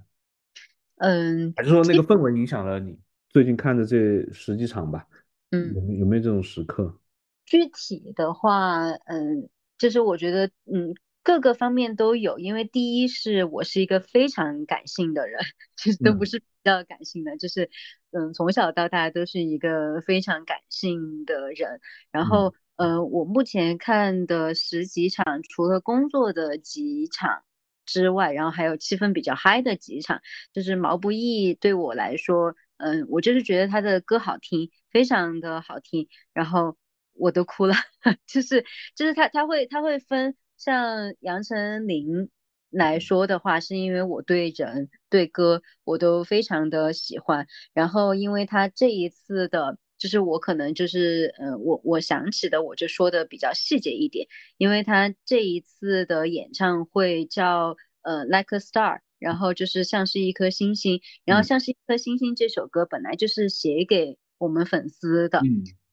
[0.98, 2.98] 嗯，还是说那个氛围影响了你
[3.30, 5.06] 最近看的这十几场吧？
[5.52, 6.98] 嗯，有有没有这种时刻？
[7.46, 12.40] 具体的话，嗯，就是我觉得，嗯，各个方面都有。
[12.40, 15.42] 因为第一是我是一个非常感性的人，
[15.76, 17.70] 其 实都不是比较感性的，就是，
[18.12, 21.80] 嗯，从小到大都是一个非常感性的人。
[22.12, 27.44] 然后，呃，我目前看的十几场，除了工作的几场
[27.86, 30.22] 之外，然后还有气氛比较嗨的几场，
[30.54, 36.78] 就是毛不易对我来说，嗯，我就是觉得他的歌好听，非常的好听，然后。
[37.14, 37.76] 我都哭了，
[38.28, 42.30] 就是就是他他会他会分像杨丞琳
[42.70, 65.42] 来说的话，是因为我对人对歌我都非常的喜欢，然后因为他这一次的，就是我可能就是呃我我想起的我就说的比较细节一点，因为他这一次的演唱会叫呃 Like a Star，然后就是像是一颗星星，然后像是一颗星星这首歌本来就是写给我们粉丝的，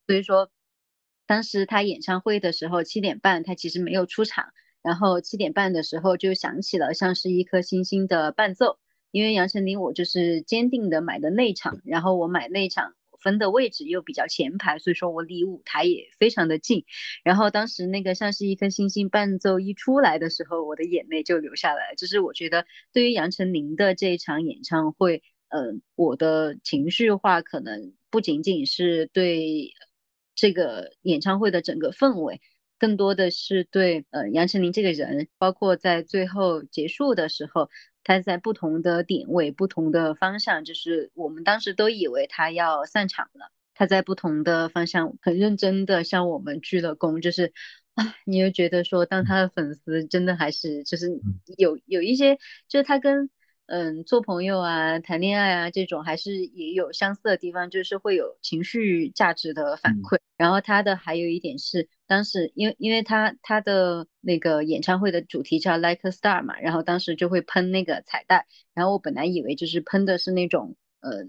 [0.06, 0.50] 所以说。
[1.30, 4.46] 当时他演唱会的时候，七点半他其实没有出场，
[4.82, 8.80] 然后七点半的时候就响起了像是一颗星星的伴奏。
[9.12, 16.84] 因为杨丞琳我就是坚定的买的内场，然后我买内场分的位置又比较前排，所以说我离舞台也非常的近。
[17.22, 21.94] 然后当时那个像是一颗星星伴奏一出来的时候，我的眼泪就流下来。
[21.96, 29.74] 就是我觉得对于杨丞琳的这一场演唱会，嗯，我的情绪化可能不仅仅是对。
[30.40, 32.40] 这个演唱会的整个氛围，
[32.78, 37.68] 更多的是对呃杨丞琳这个人，包括在最后结束的时候，
[38.04, 47.52] 他在不同的点位、不同的方向，就是我们当时都以为他要散场了，他在不同的方向很认真的向我们鞠了躬，就是
[47.92, 51.20] 啊，你又觉得说，当他的粉丝真的还是就是
[51.58, 52.36] 有有一些，
[52.66, 53.28] 就是他跟。
[53.70, 60.18] 嗯，做朋友啊，谈恋爱啊，这种还是也有相似的地方，就是会有情绪价值的反馈。
[60.36, 71.28] 然后他的还有一点是，当时因为因为他他的那个演唱会的主题叫 Like a Star 嘛，然后当时就会喷那个彩带，然后我本来以为就是喷的是那种呃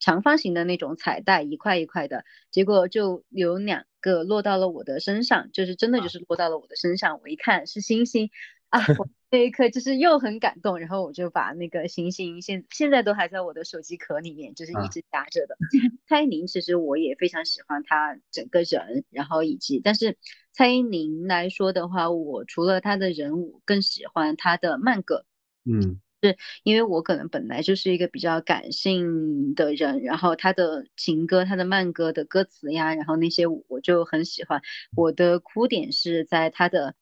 [0.00, 8.30] 长方形的那种彩带，一块一块的，结果就有两个落到了我的身上，就是真的就是落到了我的身上，我一看是星星。
[8.70, 15.56] 啊，我那一刻就是又很感动，然后我就把那个星星现现在都还在我的手机壳里面，就是一直夹着的。
[16.06, 20.18] 蔡依林其实我也非常喜欢她整个人，然后以及但是
[20.52, 25.24] 蔡依林来说的话，我除了她的人物，更喜欢她的慢歌。
[25.64, 34.60] 嗯，是因为我可能本来就是一个比较感性的人，然后她的情歌、她的慢歌的歌词呀，然后那些我就很喜欢。
[34.94, 36.94] 我的哭点是在她的。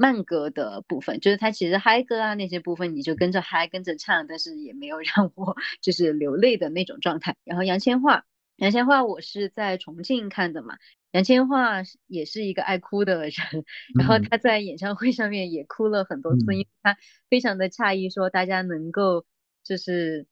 [0.00, 7.36] 慢歌的部分，就是他其实嗨歌啊那些部分，你就跟着嗨跟着唱，但是也没有 让我就是流泪的那种状态。
[7.44, 8.22] 然后杨千嬅，
[8.56, 10.78] 杨千嬅我是在重庆看的嘛，
[11.12, 13.32] 杨千嬅也是一个爱哭的人，
[13.98, 16.96] 然后她在演唱会上面也哭了很多次，因为她
[17.28, 19.26] 非常的诧异，说大家能够
[19.62, 20.26] 就是。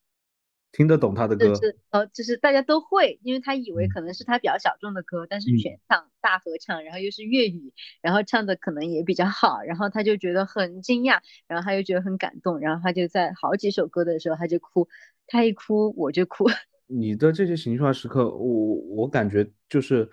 [0.71, 14.87] 听得懂他的歌，是呃，就是大家都会，因为他以为可能是他比较小众的歌，但是全场大合唱，然后又是粤语，然后唱的可能也比较好，然后他就觉得很惊讶，然后他又觉得很感动，然后他就在好几首歌的时候他就哭，
[15.27, 16.45] 他一哭我就哭。
[16.87, 20.09] 你的这些情绪化时刻，我我感觉就是，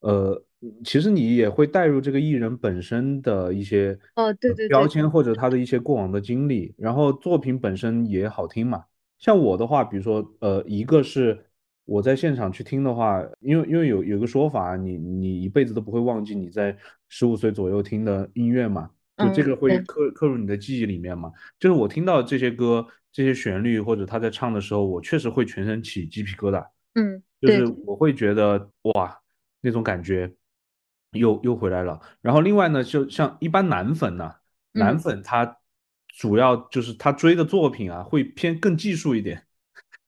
[0.00, 0.44] 呃，
[0.84, 8.84] 其实你也会带入这个艺人本身的一些哦，对对标签或者他的一些过往的经历，然后作品本身也好听嘛。
[9.20, 11.46] 像我的话，比如说，呃，一个是
[11.84, 16.74] 我在现场去听的话，因为因为有有个说法，你你一辈子都不会忘记你在
[17.10, 21.30] 十五岁左右听的音乐嘛，就这个会刻刻入你的记忆里面嘛。
[21.58, 26.66] 就是我听到这些歌、这些旋律或者他在唱的时候，我确实会全身起鸡皮疙瘩。
[26.94, 29.14] 嗯，就是我会觉得哇，
[29.60, 30.32] 那种感觉
[31.12, 32.00] 又又回来了。
[32.22, 34.32] 然后另外呢，就像一般男粉呢，
[34.72, 35.58] 男粉他。
[36.20, 39.42] 主要就是他追的作品啊，会偏更技术一点，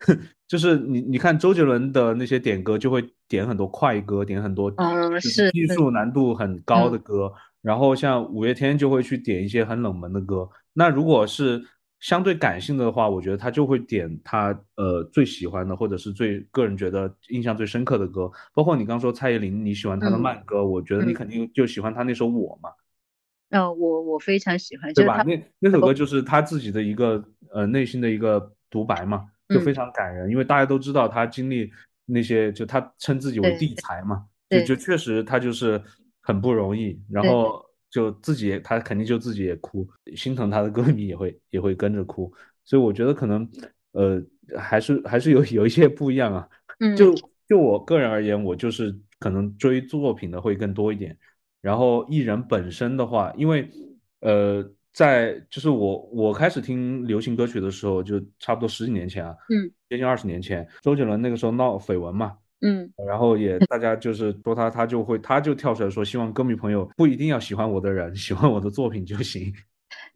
[0.47, 7.33] 就是你你看周杰伦的那些点歌，就会点很多快歌，点很多嗯是技术难度很高的歌，
[7.63, 10.47] 然后像五月天就会去点一些很冷门的歌。
[10.75, 11.65] 那如果是
[11.99, 18.31] 相对感性的话，我觉得他就会点他呃最喜欢的，或者是最个人觉得印象最深刻的歌。
[18.53, 22.69] 包括你刚说蔡依林，你喜欢她的慢歌，我觉得你肯定就喜欢她那首我嘛。
[22.69, 22.82] 嗯，
[23.61, 25.23] 我我非常喜欢，对吧？
[25.25, 30.31] 那那首歌就是他自己的一个呃内心的一个独白嘛，就非常感人。
[30.31, 31.71] 因为大家都知道他经历
[32.07, 35.81] 那些，就他称自己为地才嘛，就就确实他就是
[36.23, 39.87] 很不容易，然后就自己他肯定就自己也哭，
[40.17, 42.33] 心疼他的歌迷也会也会跟着哭。
[42.65, 43.47] 所以我觉得可能
[43.93, 44.23] 呃
[44.59, 46.49] 还是还是有有一些不一样啊。
[46.97, 47.15] 就
[47.47, 51.17] 就我个人而言，我就是可能追作品的会更多一点。
[51.63, 53.71] 然后艺人本身的话，因为，
[54.21, 69.53] 呃，在就是我我开始听流行歌曲的时候，就差不多十几年前啊，嗯，接近二十年前，周杰伦那个时候闹绯闻嘛，嗯，然后也大家就是说他，他就会他就跳出来说，希望歌迷朋友不一定要喜欢我的人， 喜欢我的作品就行。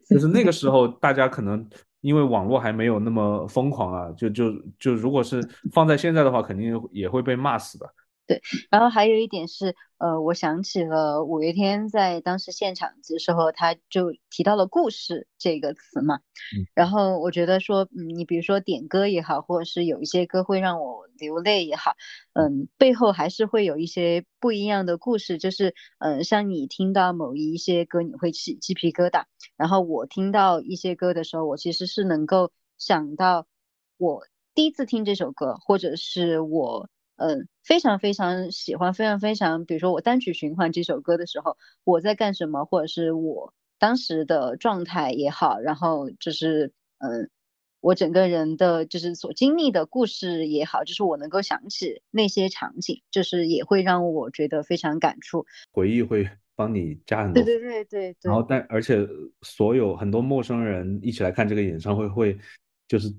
[0.09, 1.65] 就是那个时候，大家可能
[2.01, 5.41] 因为网络还没有那么疯狂啊，就就就如果是
[5.71, 7.85] 放在现在的话，肯定也会被骂死的。
[8.27, 16.17] 对，然后还有一点是，呃，我想起了五月天在当时现场的时候，他就提到了“故事”这个词嘛。
[16.17, 16.67] 嗯。
[16.75, 21.93] 然后我觉得说，嗯，你比如说点歌也好，或者是有一些歌会让我流泪也好，
[22.33, 25.37] 嗯，背后还是会有一些不一样的故事。
[25.37, 29.23] 就是，嗯，像你听到某一些歌，你会起鸡皮疙瘩。
[29.55, 33.47] 然后我听到一些歌的时候，我其实是能够想到
[33.97, 34.23] 我
[34.53, 36.89] 第一次听这首歌，或者是我。
[37.17, 47.29] 嗯，非常非常喜欢，非常非常，比如说我单曲循环这首歌的时候，我在干什么，或者是我当时的状态也好，然后就是嗯，
[47.81, 55.43] 我整个人的就是所经历的故事也好，就是我能够想起那些场景，就是也会让我觉得非常感触。
[55.71, 58.17] 回忆会帮你加很多，对对对对对。
[58.21, 59.07] 然后但而且
[59.41, 62.37] 所有很多陌生人一起来看这个演唱会，会
[62.87, 63.11] 就是。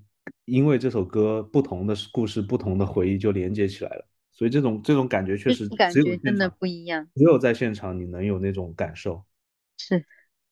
[0.45, 7.07] 因为这首歌不同的故事，不同的回忆就连接起来了，所以这种这种感觉确实感觉真的不一样。
[7.15, 9.23] 只有在现场你能有那种感受，
[9.77, 10.07] 是，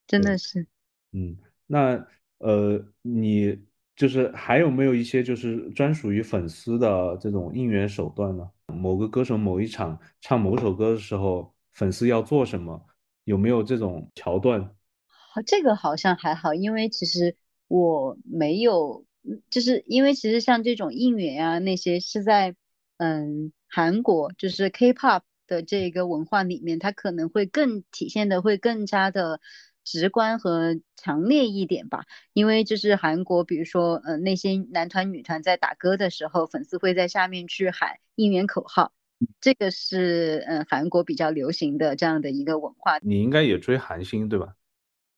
[0.06, 0.66] 真的是。
[1.12, 2.06] 嗯，那
[2.38, 3.58] 呃，你
[3.94, 8.50] 就是还有没有一些就是专属于粉丝的这种应援手段呢？
[8.66, 12.84] 某个歌手某一场唱某首歌的时候，粉丝要做什么？
[13.24, 14.60] 有没有这种桥段？
[15.08, 17.34] 好，这个好像还好，因为其实
[17.68, 19.02] 我没有。
[19.50, 22.54] 就是因为其实像这种应援啊那些是在
[22.98, 29.40] 嗯韩国就是 K-pop 的这个文化里面，它可能会更体现的会更加的
[29.84, 32.04] 直观和强烈一点吧。
[32.32, 38.92] 因为就是韩国，比如说呃那些男团女团在打歌的时候，粉丝会在下面去喊应援口号，
[39.40, 42.98] 这个是嗯韩国比较流行的这样的一个文化。
[42.98, 44.54] 你应该也追韩星对吧？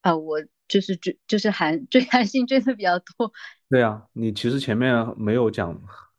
[0.03, 0.39] 啊，我
[0.69, 3.33] 就是追就是韩追韩星追的比较多。
[3.71, 5.79] 对啊，你其实前面没有讲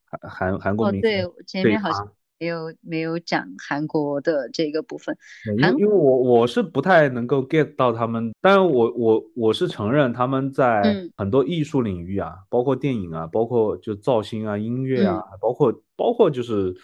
[0.10, 5.16] 韩韩韩国明星，对，前面好像没有没有讲韩国的这个部分。
[5.58, 10.82] 因因为我我是不太能够 get 到他们，但我我我是承认他们在
[11.16, 16.76] 很多艺术领域啊，包括电影啊，包括就造型啊、音乐啊，包括包括就是。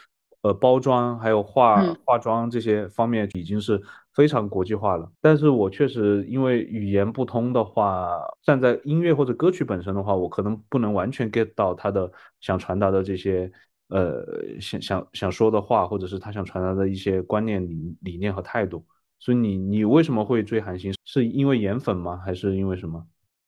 [0.42, 3.82] 呃，包装还有化化妆这些方面已经是
[4.16, 5.12] 非常国际化了。
[5.22, 8.10] 但是我确实因为语言不通的话，
[8.42, 13.52] 站在音乐或者歌曲本身的话，我可能不能完全 get 到他的想传达的这些
[13.90, 14.26] 呃
[14.60, 18.84] 想想想说的话，或者是他想传达的一些观念理理念和态度。
[19.20, 20.94] 所以你你为什么会追韩星？
[21.04, 22.18] 是因为颜粉吗？
[22.18, 23.06] 还是因为什么？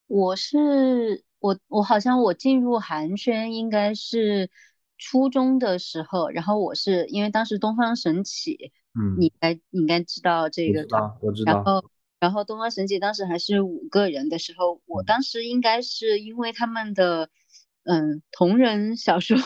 [0.08, 4.50] 我是我我好像我进入韩圈应该是
[4.98, 11.54] 初中的时候，然后我是因为当时东方神起，嗯，你该你应该知道这个团，我知道。
[11.54, 11.86] 然后
[12.20, 17.30] 然后东方神起当时还是五个人的时候，我当时应该是因为他们的
[17.84, 19.38] 嗯同人小说，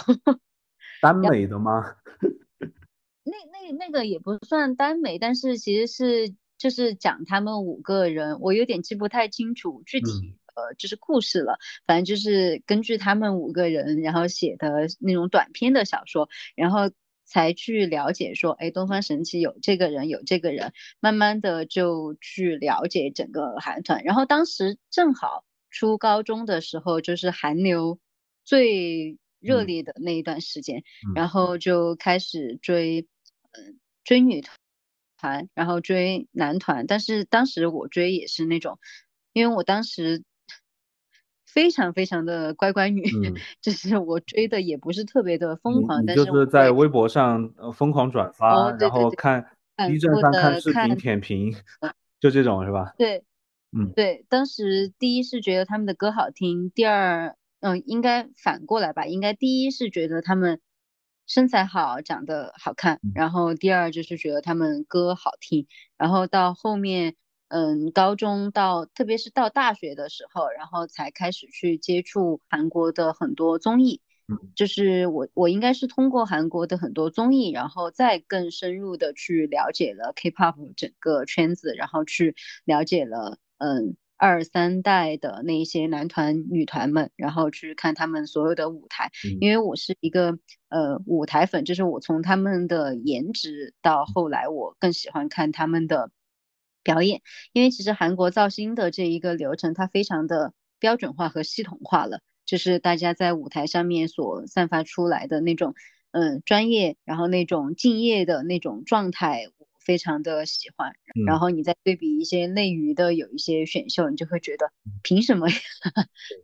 [1.02, 1.96] 耽美的吗？
[3.24, 10.10] 那那那个也不算耽美，但是其实是就是讲他们五个人，我有点记不太清楚具体
[10.56, 16.90] 呃就是故事了，反正就是根据他们五个人然后写的那种短篇的小说，然后
[17.32, 27.98] 才去了解说，哎，东方神起有这个人有这个人，慢慢的就去了解整个韩团，然后当时正好初高中的时候，就是韩流
[28.44, 30.84] 最热烈的那一段时间，
[31.16, 33.08] 然后就开始追。
[33.54, 34.42] 嗯，追女
[35.18, 38.80] 团，然后追男团，但是当时我追也是那种，
[39.34, 40.24] 因为我当时
[41.54, 43.04] 非常非常的乖乖女，
[43.62, 49.46] 就是我追的也不是特别的疯狂，但是就是在微博上疯狂转发，然后看
[49.76, 51.54] B 站上看视频舔屏，
[52.20, 52.94] 就这种是吧？
[52.98, 53.24] 对，
[53.72, 60.60] 嗯，对，当时第一是觉得他们的歌好听，第二，嗯，应该反过来吧，应该第一是觉得他们。
[61.28, 65.66] 身材好，长得好看，然后第二就是觉得他们歌好听，
[65.98, 67.16] 然后到后面，
[67.52, 74.02] 嗯，高中到特别是到大学的时候，然后才开始去接触韩国的很多综艺，
[74.56, 82.36] 就是我我应该是通过韩国的很多综艺，然后再更深入的去了解了 K-pop 整个圈子，然后去
[82.66, 83.98] 了解了，嗯。
[84.24, 90.38] 二三代的那一些男团、女团们，然后去看他们所有的舞台，因为我是一个
[90.70, 96.12] 呃舞台粉，就是我从他们的颜值到后来，我更喜欢看他们的
[96.84, 97.22] 表演，
[97.54, 105.76] 因为其实韩国造星的这一个流程，它非常的标准化和系统化了，就是大家在舞台上面所散发出来的那种
[106.12, 109.46] 嗯专业，然后那种敬业的那种状态。
[109.58, 110.94] 我非常的喜欢，
[111.26, 114.72] 然后你再对比一些内娱的有一些选秀，你就会觉得
[115.02, 115.56] 凭什么呀？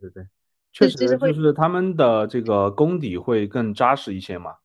[0.00, 0.26] 对对对，
[0.72, 4.56] 确实就是他们的这个功底会更扎实一些嘛。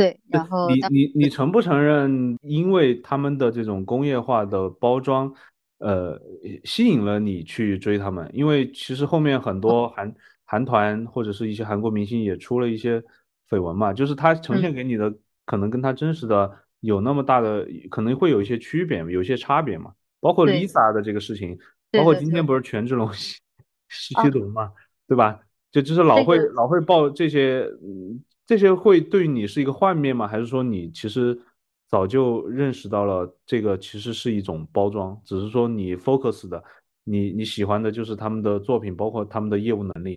[0.00, 5.30] 对，然后你你你承不承认，因为他们的这种工业化的包装，
[5.78, 6.18] 呃，
[6.64, 8.30] 吸引了你去追他们？
[8.32, 10.14] 因为其实后面很多韩
[10.46, 13.02] 韩团或者是一些韩国明星也出了一些
[13.50, 16.50] 绯闻嘛，就是他呈现给你的可能跟他真实的。
[16.82, 19.92] 有那么大的可能会有一些区别，有一些差别嘛？
[20.18, 21.58] 包括 Lisa 的这个事情，
[21.92, 23.38] 包括今天不是权志龙吸
[23.92, 24.72] 吸毒嘛，
[25.06, 25.40] 对吧？
[25.70, 28.18] 就就是老会老会报这些，嗯，
[28.50, 30.26] 这些会对你是一个幻灭吗？
[30.26, 31.40] 还是说你其实
[31.86, 36.60] 早就认识到了这个其实是一种包装，只是说你 focus 的，
[37.04, 40.16] 你你喜欢的就是他们的作品，包括他们的业务能力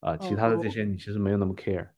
[0.00, 1.90] 啊，其他的这些你其实没有那么 care。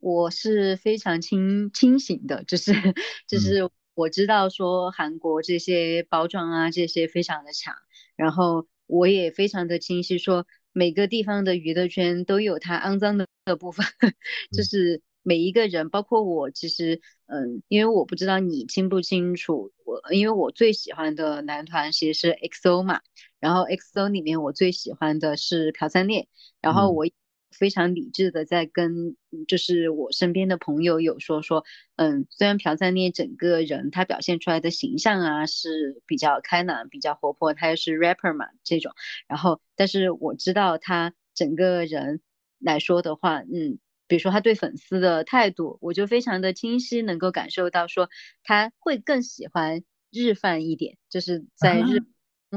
[0.00, 2.74] 我是非常清清醒的，就是
[3.26, 7.74] 就是我知道说韩国这些包装啊这些非常的强，
[8.16, 10.46] 然后我也非常的清晰说
[10.76, 13.26] 每个地方的娱乐圈都有它肮脏的
[13.58, 13.86] 部分，
[14.52, 23.00] 就是每一个人，包括我，其实嗯，因为我不知道你清不清楚，我因为我最喜欢的男团其实是 XO 嘛，
[23.40, 26.28] 然后 XO 里面我最喜欢的是朴灿烈，
[26.60, 27.06] 然后我。
[27.50, 29.16] 非常理智的在跟，
[29.48, 31.64] 就是我身边的朋友有说说，
[31.96, 38.92] 嗯，虽然朴赞烈整个人他表现出来的形象啊是比较开朗、比较活泼，他又是 rapper 嘛这种，
[39.26, 42.20] 然后但是我知道他整个人
[42.58, 48.10] 来说的话，嗯，比如说他对粉丝的态度，我就非常的清晰能够感受到说
[48.42, 52.02] 他会更喜欢日饭一点，就是在日。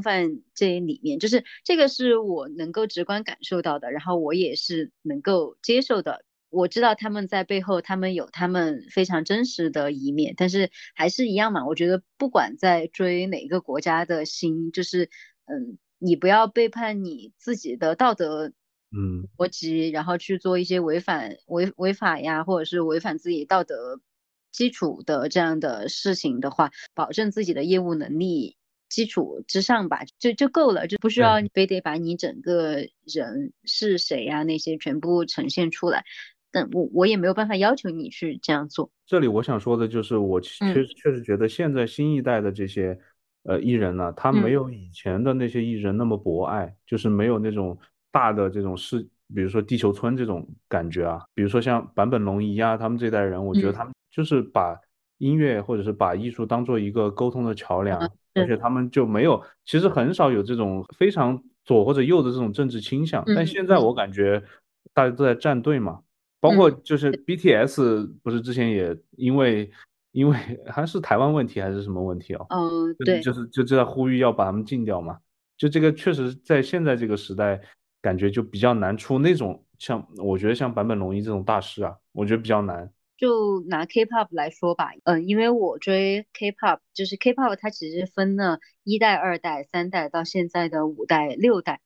[0.02, 6.24] 饭这里面，就是这个是我能够直观感受到的，然后我也是能够接受的。
[6.52, 11.68] 我知道他们在背后，他们有他们非常真实的一面，但是还是一样嘛。
[11.68, 15.12] 我觉得不管在追哪个国家的星，就是
[15.46, 18.52] 嗯，你不要背叛你自己的道德
[18.92, 24.02] 嗯逻辑，然后去做一些违反违违法呀，或者是违反自己道德
[24.52, 28.58] 基础的这样的事情的话，保证自己的业务能力。
[28.90, 36.04] 基础之上吧，就就够了，就不需要你非得把你整个人是谁呀那些全部呈现出来。
[36.52, 38.90] 但我我也没有办法要求你去这样做。
[39.06, 43.00] 这里我想说的就是，我确实确实觉得现在新一代的这些
[43.44, 47.78] 呃艺人呢，他没有以前的那些艺人那么博爱，就是没有那种
[48.12, 54.76] 大的这种事比如说地球村这种感觉啊，比如说像坂本龙一啊，他们这代人，我觉得他们就是把
[55.20, 58.00] 音乐或者是把艺术当做一个沟通的桥梁，
[58.34, 63.24] 而且他们就没有，其实很少有这种非常左或者右的这种政治倾向。
[63.36, 64.44] 但现在我感觉
[64.94, 66.00] 大家都在站队嘛，
[66.40, 69.72] 包括就是 BTS 不是之前也因为
[70.12, 70.36] 因为
[70.66, 72.46] 还是台湾问题还是什么问题哦？
[72.50, 75.20] 嗯，对，就是就就在呼吁要把他们禁掉嘛。
[75.56, 77.62] 就这个确实在现在这个时代。
[78.02, 82.90] 感觉就比较难出那种像，我觉得像坂本龙一这种大师啊，我觉得比较难。
[83.20, 91.82] 就拿 K-pop 来说吧，嗯，因为我追 K-pop，就是 K-pop 它其实分了一代、二代、三代到现在的五代、六代。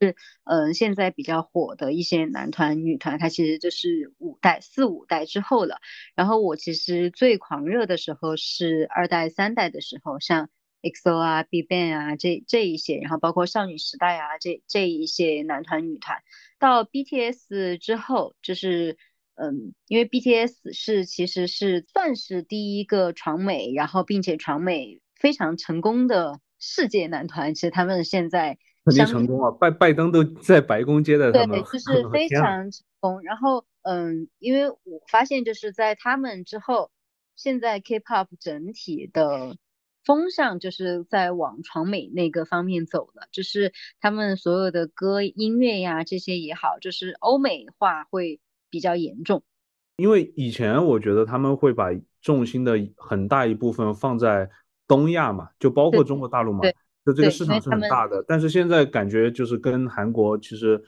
[0.00, 5.78] 是，嗯，现在比较火的一些男团、女团，它其实就是五代、四五代之后了。
[6.16, 10.50] 然后我其实最狂热的时候是二代、三代的时候，像。
[10.84, 16.18] EXO 啊，BigBang 啊，这这一些，然后包括少女时代啊，这这一些男团女团，
[16.58, 18.98] 到 BTS 之后，就是
[19.34, 33.22] 嗯，因为 BTS 是其实是算是第一个闯美，然后并且闯美非常成功的世界男团，其实他们现在肯定成功啊，拜拜登都在白宫接待他们，对，就 是非常成功。
[33.22, 36.90] 然后嗯，因为我发现就是在他们之后，
[37.36, 39.56] 现在 K-pop 整体的。
[40.04, 48.40] 风向就是在往闯美那个方面走了，就是他们所有的歌、音乐呀这些也好，就是欧美化会
[48.72, 49.40] 比较严重。
[49.98, 51.90] 因为以前我觉得他们会把
[52.20, 54.50] 重心的很大一部分放在
[54.88, 56.60] 东亚嘛，就包括中国大陆嘛，
[57.06, 58.24] 就这个市场是很大的。
[58.26, 60.82] 但是现在感觉就是跟韩国其实。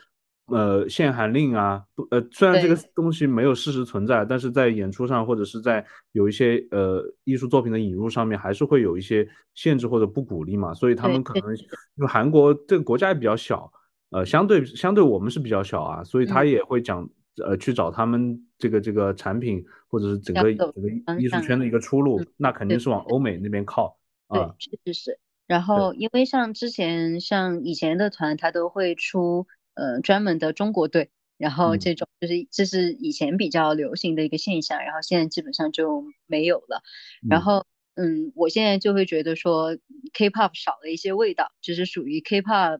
[0.48, 5.82] 呃，限韩令啊，不，呃，虽然这个东西没有事实存在，但是在演出上或者是在
[6.12, 10.74] 有一些呃艺术作品的引入上面，还是会有一些限制或者不鼓励嘛。
[10.74, 13.72] 所以他们可能因为韩国这个国家也比较小，
[14.10, 17.08] 呃，相对相对我们是比较小啊，所以他也会讲
[17.42, 23.98] 呃去找他们这个这个产品或者是整个整个艺术圈的一个出路，那肯定是往欧美那边靠。
[24.28, 25.18] 对，确实是。
[25.46, 29.46] 然后因为像之前像以前的团，他都会出。
[29.76, 36.80] 呃，专门的中国队，然后这种就是这是以前比较流行的一个现象，然后现在基本上就没有了。
[37.28, 37.66] 然后，
[37.96, 39.76] 嗯，我现在就会觉得说
[40.12, 42.78] ，K-pop 少了一些味道，就是属于 K-pop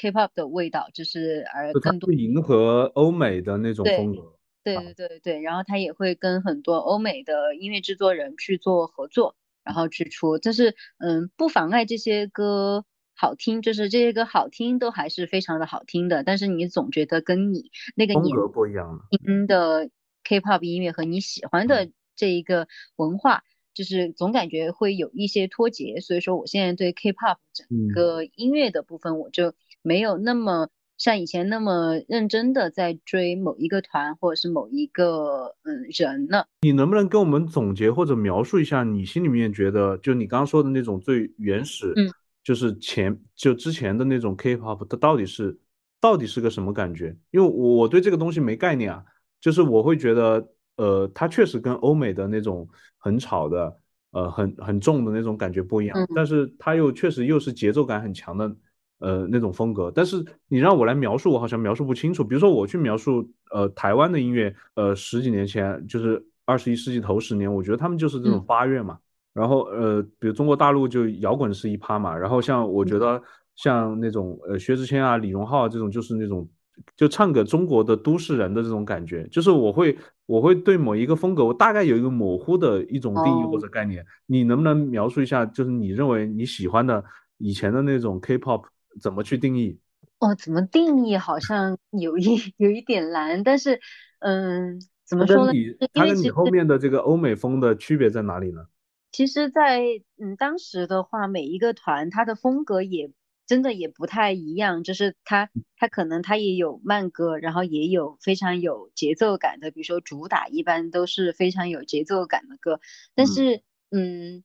[0.00, 4.38] K-pop 的味道，就是而更多迎合欧美的那种风格。
[4.64, 12.86] 对对对对对，然后他也会跟很多欧美的音乐制作人去做合作，然后去出，就是嗯，不妨碍这些歌。
[13.12, 16.24] 好听，就是这些歌好听，都还是非常的好听的。
[16.24, 19.90] 但是你总觉得跟你那个风格不一样听的
[20.24, 22.66] K-pop 音乐和你喜欢的这一个
[22.96, 23.44] 文化，
[23.74, 26.00] 就是总感觉会有一些脱节。
[26.00, 36.46] 所以说，我现在对 K-pop 整个音乐的部分，我就没有那么像以前那么认真的在追某一个团或者是某一个嗯人了。
[36.62, 41.92] 你能不能跟我们总结或者描述一下你心里面觉得，就你刚刚说的那种最原始？
[41.96, 42.10] 嗯。
[42.42, 45.58] 就是前就之前的那种 K-pop，它到底是
[46.00, 47.14] 到底是个什么感觉？
[47.30, 49.04] 因为我我对这个东西没概念啊。
[49.40, 53.74] 就是我会觉得，呃，它确实跟欧美的那种很吵的，
[54.10, 55.96] 呃，很很重的那种感觉不一样。
[56.14, 58.54] 但是它又确实又是节奏感很强的，
[59.00, 59.92] 呃，那种风格。
[59.94, 62.22] 但是你让我来描述，我好像描述不清楚。
[62.22, 68.98] 比如说我去描述，呃，台湾的音乐，呃，十几年前就是二十一世纪头十年，我觉得他们就是这种八月嘛。
[69.32, 73.22] 然后呃，比如中国大陆就摇滚是一趴嘛，然后像我觉得
[73.54, 76.48] 像那种呃薛之谦啊、李荣浩这种，就是那种
[76.96, 79.96] 就唱给中国的都市人的这种感觉，就是我会
[80.26, 87.02] 我会对某一个风格，我大概有一个模糊的一种定义或者概念，你能不能描述一下，就是你认为你喜欢的
[87.38, 88.64] 以前的那种 K-pop
[89.00, 89.80] 怎么去定义？
[90.18, 92.24] 哦，怎么定义好像有一
[92.58, 93.80] 有一点难，但是
[94.18, 95.52] 嗯，怎么说呢？
[95.94, 98.66] 它跟你后面的这个欧美风的区别在哪里呢？
[99.12, 99.82] 其实，在
[100.18, 103.10] 嗯当时的话，每一个团它的风格也
[103.46, 112.78] 真的也不太一样，就是它它可能它也有慢歌，然后也有非常有节奏感的，比如说主打一般都是非常有节奏感的歌。
[113.16, 114.44] 但是，嗯，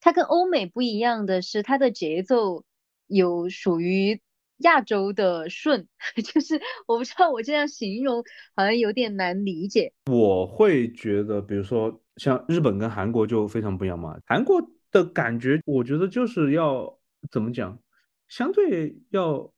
[0.00, 2.64] 它跟欧美不一样的是，它的节奏
[3.06, 4.20] 有属于
[4.58, 5.86] 亚洲的顺，
[6.32, 8.22] 就是我不知道我这样形容
[8.54, 9.92] 好像有点难理解。
[10.10, 12.00] 我会觉得，比如说。
[12.16, 14.62] 像日本跟韩国就非常不一样嘛，韩国
[14.92, 16.96] 的感觉，我觉得就是要
[17.28, 17.76] 怎么讲，
[18.28, 19.52] 相对要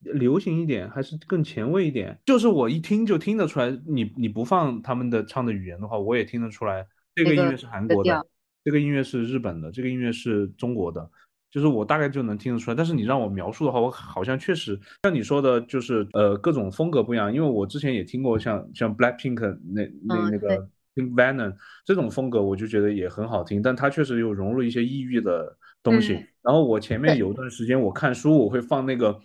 [0.00, 2.18] 流行一点，还是更前卫一点。
[2.24, 8.26] 就是我一听就听得出来，你你不放他们的唱的语言的话，我也听得出来，这个音乐是韩国的，
[8.64, 11.10] 这个音乐是日本的，这个音乐是中国的。
[11.50, 12.74] 就是我大概就能听得出来。
[12.74, 17.32] 但是你让我描述的话，我好像确实像你说的，就是呃各种风格不一样。
[17.32, 21.54] 因为我之前也听过像像 Blackpink 那那那个 Pink Venom
[21.84, 23.62] 这种风格，我就觉得也很好听。
[23.62, 26.14] 但它确实有融入一些异域的东西。
[26.42, 29.18] 然后我前面有一段时间我看书，我会放那个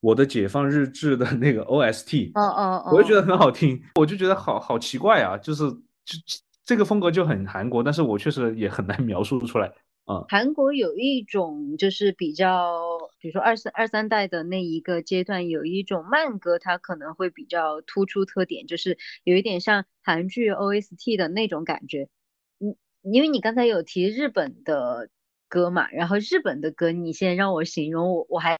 [0.00, 6.16] 我的解放日志的那个 OST，哦哦哦，我就觉得很好听，我就觉得好好奇怪啊，就是就
[6.64, 9.70] 这个风格就很韩国，但是我确实也很难 描述出来
[10.10, 10.24] 啊。
[10.28, 22.08] 韩国有一种就是比较，比如说二三二三代的那一个阶段，有一种慢歌，它可能会比较突出特点，就是有一点像韩剧 OST 的那种感觉。
[22.58, 25.08] 嗯，因为你刚才有提日本的
[25.48, 28.58] 歌嘛，然后日本的歌，你现在让我形容，我我还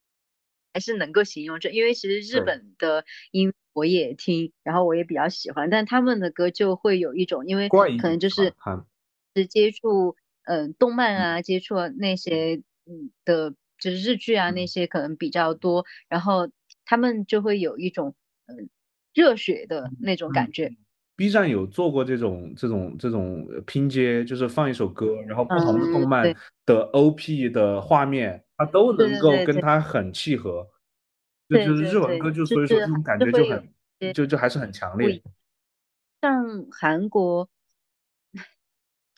[0.73, 3.53] 还是能够形容这，因为其实日本的音。
[3.73, 8.53] 我也听，然后我也比较喜欢，但他们的歌就会有一种，因为可能就是
[9.33, 16.49] 是接触嗯动漫啊，接触那些嗯的，就是日剧啊那些可能比较多，然后
[16.85, 18.15] 他们就会有一种
[18.47, 18.69] 嗯
[19.13, 20.71] 热血的那种感觉。
[21.15, 26.35] B 站有做过这种这种这种拼接，就是放一首歌，然后不同的动漫
[26.65, 30.67] 的 OP 的画面，它都能够跟它很契合。
[31.47, 33.69] 就是日文歌，就所以说这种感觉就很，
[34.13, 35.21] 就就还是很强烈。
[36.21, 37.49] 像韩国，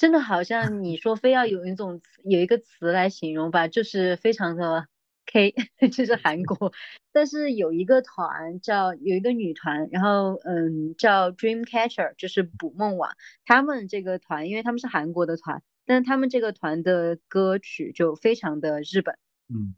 [0.03, 4.85] 真的好像你说非要有一种有一个词来形容吧，就是非常的
[5.25, 5.53] K，
[5.93, 6.73] 就是韩 国。
[7.13, 13.11] 但是有一个团叫有一个女团，然后嗯叫 Dreamcatcher，就是捕梦网。
[13.45, 19.17] 他们这个团，因为他们是韩国的团，但是他们这个团的歌曲就非常的日本。
[19.47, 19.73] 嗯。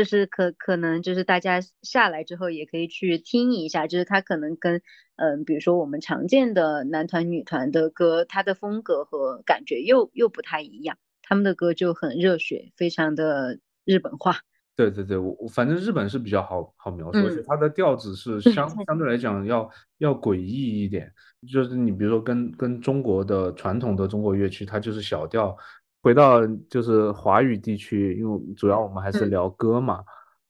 [0.00, 4.80] 就是可可能就是大家下来之后也可以去听一下，就是他可能跟
[5.16, 14.38] 嗯，比如说我们常见的男团女团的歌，他的风格和感觉又又不太一样，他们的歌就很热血，非常的日本化。
[14.74, 21.12] 对对对，我反正日本是比较好好描述，而且它的调子是相相对来讲要要诡异一点，
[21.46, 25.54] 就是你比如说跟跟中国的传统的中国乐曲，它就是小调。
[26.02, 30.02] 回到就是华语地区，因为主要我们还是聊歌嘛。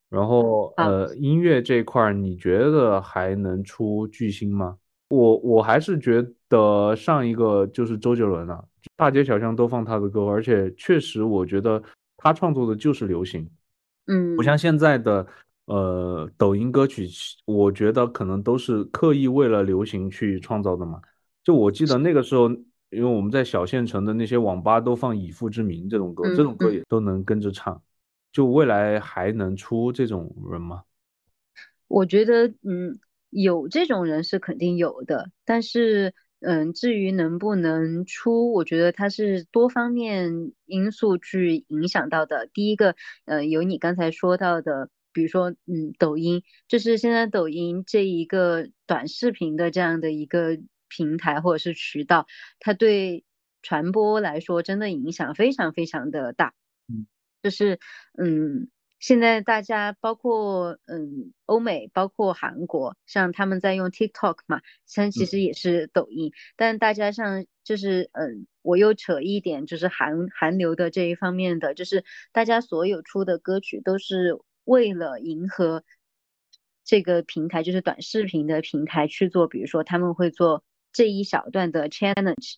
[0.08, 4.76] 然后呃，音乐这块儿，你觉得还能出巨星吗？
[5.08, 8.64] 我我还是觉得上一个就是周杰伦了，
[8.96, 11.82] 大街小巷都放他的歌，而且确实我觉得
[12.16, 13.48] 他创作的就是流行，
[14.06, 15.26] 嗯，不像现在的
[15.66, 17.08] 呃抖音歌曲，
[17.44, 21.00] 我觉得可能都是刻意为了流行去创造的嘛。
[21.44, 22.50] 就我记得那个时候。
[22.90, 27.80] 因为我们在小县城的那些网吧都放《以父之名》这种歌，这种歌也都能跟着唱。
[28.32, 30.82] 就未来还能出这种人吗？
[31.88, 32.98] 我觉得，嗯，
[33.30, 42.48] 有这种人是肯定有的，但是，嗯，至于能不能出，我觉得它是多方面因素去影响到的。
[42.52, 50.58] 第一个，呃，有你刚才说到的，比如说，嗯，抖音，就是现在抖音这一个短视频的这样的一个。
[50.90, 52.26] 平台或者是渠道，
[52.58, 53.24] 它对
[53.62, 56.54] 传播来说真的影响非常非常的大。
[56.88, 57.06] 嗯，
[57.42, 57.78] 就是
[58.18, 58.68] 嗯，
[58.98, 66.32] 现在大家包括嗯欧美，包括韩国，像他们在用 TikTok 嘛，像其实也是抖音。
[66.56, 75.84] 但大家像就是嗯，我又扯一点，就是韩韩流的这一方面的，就是大家所有出的歌曲都是为了迎合
[76.82, 80.64] 这个平台，就是短视频的平台去做，比如说他们会做。
[80.92, 82.54] 这一小段的 challenge，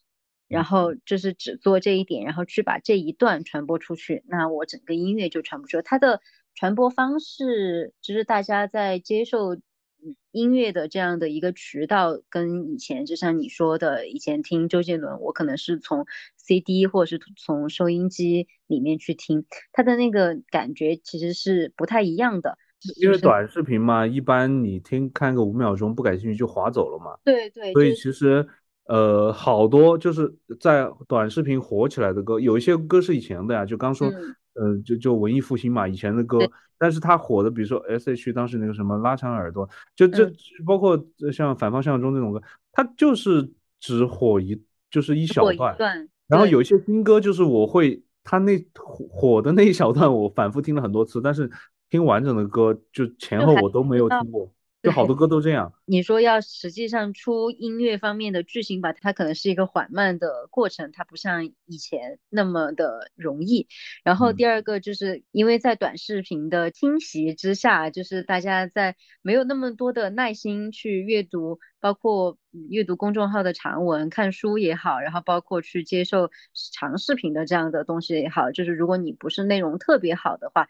[0.49, 5.83] 然后就是只做这一点，然后去把这一段传播出去，那我整个音乐就传不出。
[5.83, 6.21] 它的
[6.55, 9.57] 传播方式就是大家在接受
[10.33, 16.07] 音乐的这样的一个渠道，跟以前就像你说的，以前听周杰伦，我可能是从
[16.37, 22.59] CD 或者是从收音机里面去听，它的那个感觉其实是不太一样的。
[23.01, 27.17] 因为短视频嘛，一般你听看个五秒钟不感兴趣就划走了嘛。
[27.25, 27.73] 对对。
[27.73, 28.47] 所以其实，
[28.87, 34.09] 呃，好多就是在短视频火起来的歌，有一些歌是以前的呀，就刚说，
[34.55, 36.39] 呃，就就文艺复兴嘛，以前的歌。
[36.79, 38.33] 但是它火的，比如说 S.H.
[38.33, 40.29] 当时那个什么拉长耳朵，就这
[40.67, 41.01] 包括
[41.33, 42.43] 像反方向中那种歌，
[42.73, 43.49] 它就是
[43.79, 44.61] 只火一
[44.91, 45.77] 就是一小段。
[46.27, 51.49] 然后有一些新歌，就是我会它那火火的那一小段，我反复听了很多次，但是。
[51.93, 54.51] 听完整的歌，就前后我都没有听过。
[54.83, 55.75] 就好多歌都这样。
[55.85, 63.69] 你说要实际上出音乐方面的剧情吧，它可能是一个缓慢的过程，它不像以前那么的容易。
[64.03, 72.39] 然后第二个就是因为在短视频的侵袭之下，就是大家在没有那么多的耐心去阅读，包括
[72.71, 76.31] 阅读公众号的长文、看书也好，然后包括去接受
[76.73, 80.67] 长视频的这样的东西也好，就是如果你不是内容特别好的话。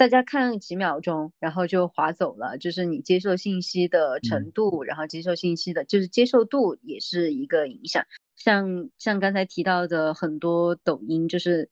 [0.00, 8.06] 大家看几秒钟，然后就划走了，就是你接受信息的程度，然后接受信息的，就是接受度也是一个影响。
[8.34, 11.68] 像像刚才提到的很多抖音，就是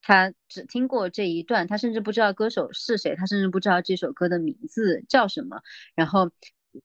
[0.00, 5.60] 他只听过这一段，他甚至不知道歌手是谁，他甚至不知道这首歌的名字叫什么。
[5.94, 6.30] 然后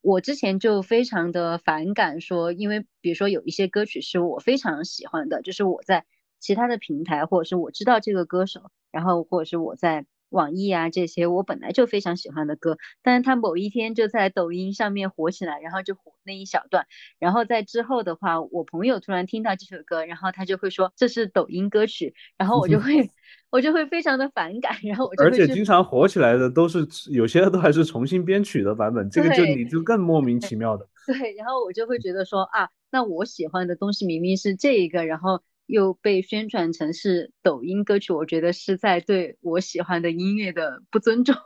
[0.01, 6.05] 我之前就非常的反感说，因为比如说有一些歌曲是我非常喜欢的，就是我在
[6.41, 10.05] 其他的平台，或者是我知道这个歌手，然后或者是我在。
[10.31, 16.87] 网易啊，这些我本来就非常喜欢的歌，但是他某一天就在抖音上面火起来，然后就火那一小段，
[17.19, 23.09] 然后在之后的话，我朋友突然听到这首歌，然后他就会说这是抖音歌曲，然后我就会
[23.51, 30.87] 我就会非常的反感，然后我就而且经常火起来的都是有些都还是重新编曲的版本，这个就你就更莫名其妙的。
[31.05, 35.41] 对，然后我就会觉得说啊，那我喜欢的东西明明是这一个，然后。
[35.71, 41.33] 又被宣传成是抖音歌曲，我觉得是在对我喜欢的音乐的不尊重。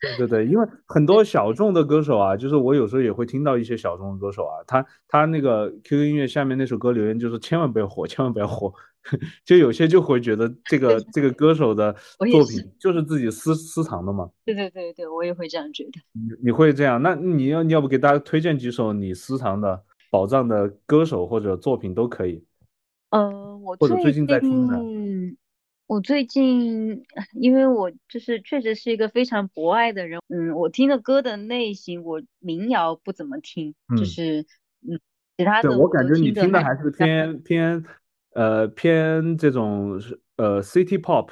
[0.00, 8.72] 对对对，因为很多小众的歌手啊，就是我有时候也会听到一些小众的歌手啊，他他那个 QQ 音乐下面那首歌留言就是千万不要火，千万不要火，
[9.44, 11.94] 就有些就会觉得这个 这个歌手的
[12.30, 14.30] 作品就是自己私私藏的嘛。
[14.44, 15.92] 对对对对，我也会这样觉得。
[16.12, 17.00] 你你会这样？
[17.02, 22.44] 那你要你要不给大家推荐几首你私藏的宝藏的歌手或者作品都可以。
[23.10, 25.36] 呃，我最近在听的，
[25.86, 27.04] 我最近
[27.34, 34.44] 因为我就是确实是一个非常博爱的人，嗯，我听的歌的类型，我民谣不怎么听，就是
[34.88, 35.00] 嗯，
[35.36, 37.84] 其他的我感觉你听的还是偏偏
[38.30, 40.00] 呃偏这种
[40.36, 41.28] 呃 City Pop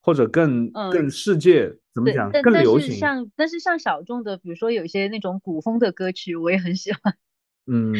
[0.00, 7.16] 或者更更世界怎么讲更流行，像但是像小众的，比如说有一些那种古风的歌曲，我也很喜欢，
[7.66, 7.92] 嗯，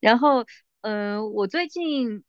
[0.00, 0.44] 然后
[0.80, 2.24] 嗯，我最近。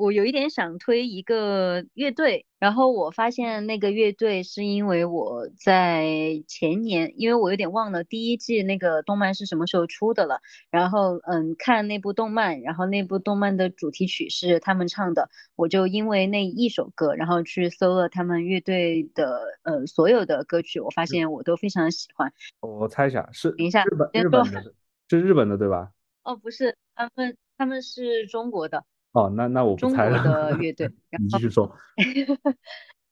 [0.00, 10.40] 我有一点想推一个乐队，然后我发现那个乐队是因为我在前年，因为我有点忘了第一季那个动漫是什么时候出的了。
[10.70, 22.32] 然后嗯，看那部动漫，然后那部动漫的主题曲是他们唱的，我就因为那一首歌，然后去搜了他们乐队的呃所有的歌曲，我发现我都非常喜欢。
[22.60, 24.72] 我猜一下，是等一下日本日本的，
[25.10, 25.92] 是日本的对吧？
[26.22, 28.82] 哦，不是，他们他们是中国的。
[29.12, 30.88] 哦，那那我中国的乐队，
[31.20, 31.76] 你继续说。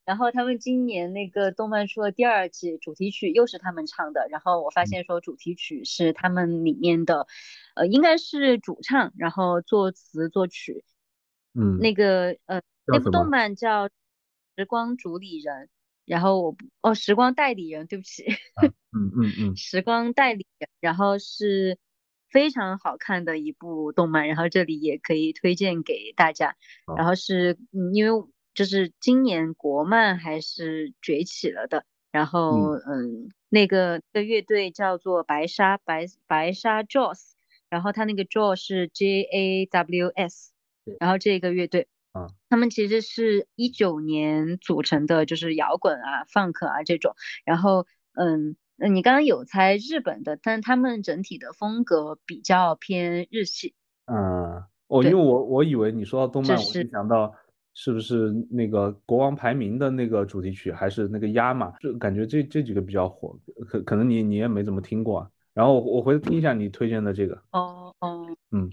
[0.04, 4.26] 然后他们今年那个动漫出了第二季，主题曲又是他们唱的。
[4.30, 7.26] 然后我发现说主题曲是他们里面的，
[7.74, 10.84] 呃，应该是主唱，然后作词作曲。
[11.52, 11.78] 嗯。
[11.78, 13.88] 那个呃，那部动漫叫
[14.56, 15.66] 《时光主理人》，
[16.06, 18.24] 然后我哦，《时光代理人》，对不起。
[18.62, 19.56] 嗯嗯嗯。
[19.58, 21.76] 时光代理人，然后是。
[22.30, 26.56] 非常好看的一部动漫，然后这里也可以推荐给大家。
[26.96, 31.84] 然后是，嗯，因为就是今年国漫还是崛起了的。
[32.10, 37.32] 然后，嗯，那个的乐队叫做白沙白白沙 Jaws，
[37.68, 40.52] 然后他那个 Jaws 是 J A W S，
[41.00, 47.14] 然后这个乐队，啊，他们其实是一九年组成的，就是摇滚啊、funk 啊这种。
[47.44, 48.56] 然后，嗯。
[48.78, 53.74] 嗯，你刚刚有猜日本的，但他们整体的风格比较偏日系。
[54.06, 57.34] 嗯，哦因为我我以为你说到动漫，我就想到
[57.74, 61.74] 是不是那个国王排名的那个主题曲，还是那个鸭嘛？
[61.80, 63.38] 就感觉这这几个比较火，
[63.68, 65.18] 可可能你你也没怎么听过。
[65.20, 67.42] 啊然后我回头听一下你推荐的这个。
[67.50, 68.70] 哦哦，嗯，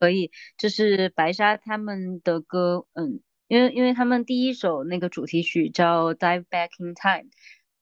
[0.00, 7.30] 可以，就是白沙他们的歌，嗯，因为因为他们第一首那个主题曲叫《Dive Back in Time》。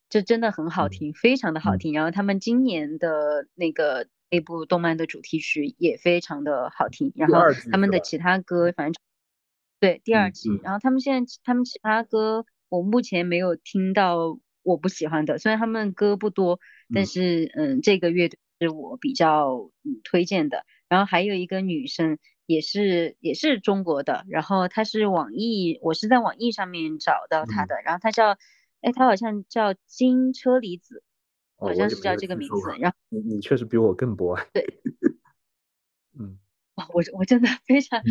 [0.09, 1.93] 就真的很好听，非常的好听。
[1.93, 7.11] 然后他们今年的那个那部动漫的主题曲也非常的好听。
[7.15, 9.01] 然后他们的其他歌，反正
[9.81, 10.49] 对第二季。
[10.63, 15.39] 然后他们现在他们其他歌，我目前没有听到我不喜欢的。
[15.39, 16.61] 虽然他们歌不多，
[16.95, 19.71] 但是嗯，这个乐队是我比较
[20.05, 20.63] 推荐的。
[20.87, 24.23] 然后还有一个女生，也是也是中国的。
[24.29, 27.75] 然后她是网易，我是在网易上面找到她的。
[27.83, 28.37] 然后她叫。
[28.81, 31.03] 哎，他好像叫金车厘子，
[31.57, 32.55] 好像是叫这个名字。
[32.79, 34.47] 然后你你确实比我更博爱。
[34.53, 34.65] 对，
[36.19, 36.37] 嗯，
[36.93, 38.01] 我我真的 非常，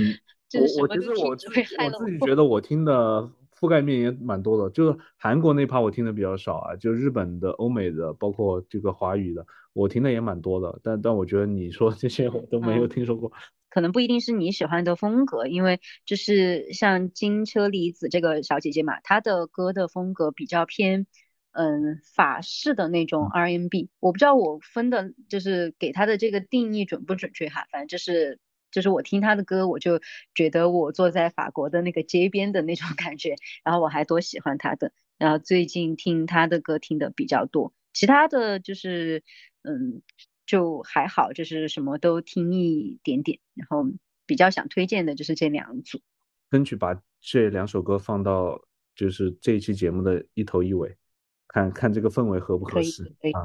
[0.49, 4.69] 就是我其实我我自己觉得我听的覆盖面也蛮多的。
[4.71, 9.47] 就是韩国那趴我听的比较少啊，就日本的、欧美的，包括这个华语的，
[9.77, 10.81] 我听的也蛮多的。
[10.83, 13.31] 但但我觉得你说这些我都没有听说过。
[13.69, 21.07] 可能不一定是你喜欢的风格，因为就是像金车厘子这个小姐姐嘛，她的歌的风格比较偏，
[21.53, 23.91] 嗯，法式的那种 R&B。
[24.01, 28.41] 我不知道我分的就是给她的这个定义准不准确哈，反正就是
[28.71, 30.01] 就是我听她的歌，我就
[30.35, 39.23] 觉得我坐在法国的那个街边的那种 感觉，然后我还多喜欢她的，然后最近听她的歌听的比较多，其他的就是
[39.67, 40.03] 嗯。
[40.49, 43.85] 就还好，就是什么都听一点点，然后
[44.27, 46.01] 比较想推荐的就是这两组，
[46.53, 48.57] 争取把这两首歌放到
[48.95, 50.97] 就是这一期节目的一头一尾，
[51.49, 53.43] 看看这个氛围合不合适啊。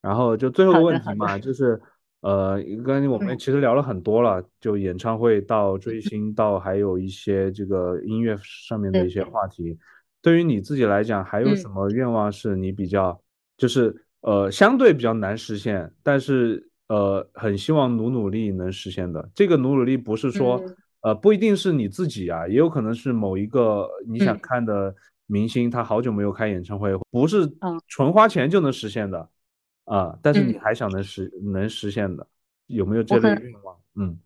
[0.00, 1.78] 然后就最后个问题嘛，就是
[2.22, 9.78] 呃，刚才我们其实聊了很多了，就演唱会到追星到还有一些这个音乐上面的一些话题，
[10.22, 13.22] 对于你自己来讲，还有什么愿望是你比较
[13.58, 14.06] 就是？
[14.22, 19.30] 呃，相对比较难实现，但是呃，很希望努努力能实现的。
[19.34, 20.62] 这个努努力不是说，
[21.00, 24.94] 呃，不一定是你自己啊，也有可能是某一个你想看的
[25.26, 27.50] 明星，他好久没有开演唱会，不是
[27.88, 29.28] 纯花钱就能实现的
[29.86, 30.16] 啊。
[30.22, 32.26] 但是你还想能实能实现的，
[32.66, 33.76] 有没有这类愿望？
[33.96, 34.18] 嗯，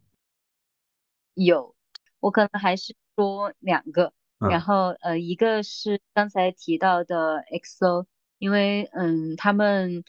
[1.34, 1.74] 有，
[2.20, 8.04] 我可能还是说两个，然后呃，一个是刚才提到的 XO。
[8.38, 10.04] 因为嗯，他们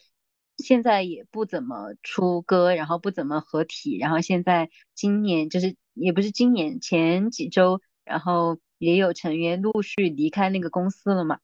[0.56, 11.38] 现在也不怎么出歌，然后不怎么合体，然后现在今年就是也不是今年前几周，然后也有成员陆续离开那个公司了嘛。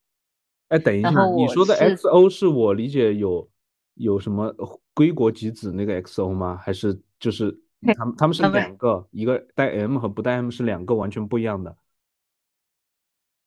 [0.68, 3.48] 哎，等一下，你说的 XO 是我理解有
[3.94, 4.54] 有什么
[4.94, 6.56] 归国集子那个 XO 吗？
[6.56, 7.56] 还是就是
[7.96, 11.76] 他们他们是两个，一个带 M 和不带 M 是两个完全不一样的。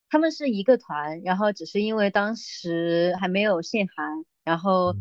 [0.10, 4.96] 他们是一个团，然后只是因为当时还没有限韩，然后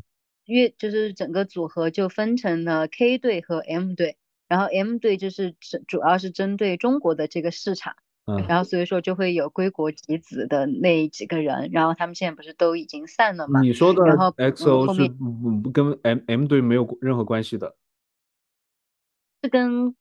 [0.45, 4.17] 乐就是整个组合就分成了 K 队和 M 队，
[4.49, 7.95] 然后 M 队就是主主要是针对中国的这个市场，
[8.49, 13.61] 然后所以说就会有归国集子的那几个人，然后他们现在不是都已经散了吗？
[13.61, 17.77] 你说的 XO 是不跟 M M 队没有任何关系的，
[19.43, 19.95] 是跟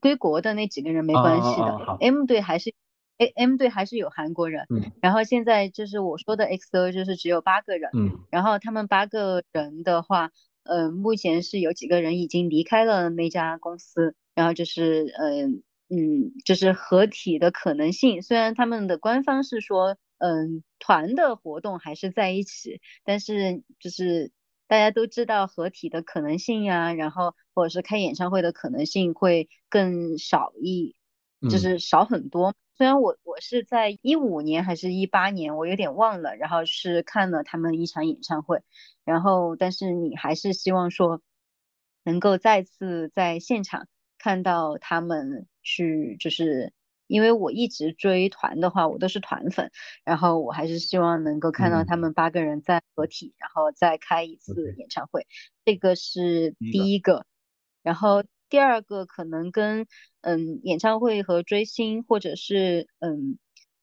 [0.00, 2.74] 归国的那几个人没关系的，M 队还是。
[3.18, 10.30] A M 队还是有韩国人，嗯，然后现在就是我说的 X O 就是只有八个人，嗯，然后他们八个人的话，
[10.64, 24.30] 呃，目前是有几个人已经离开了那家公司，然后就是嗯嗯，就是合体的可能性，虽然他们的官方是说，嗯，团的活动还是在一起，但是就是
[24.66, 30.94] 大家都知道合体的可能性呀，然后或者是开演唱会的可能性会更少一，
[31.48, 32.54] 就是少很多。
[32.76, 38.62] 虽然我我是在一五年还是一八年，我有点忘了，然后是看了他们一场演唱会，
[39.04, 41.22] 然后但是你还是希望说
[42.04, 43.88] 能够再次在现场
[44.18, 46.74] 看到他们去，就是
[47.06, 49.70] 因为我一直追团的话，我都是团粉，
[50.04, 55.26] 然后我还是希望能够看到他们八个人再合体，然后再开一次演唱会，
[55.64, 57.24] 这个是第一个，
[57.82, 58.22] 然后。
[58.48, 59.86] 第二个可能跟
[60.20, 63.38] 嗯演唱会和追星或者是嗯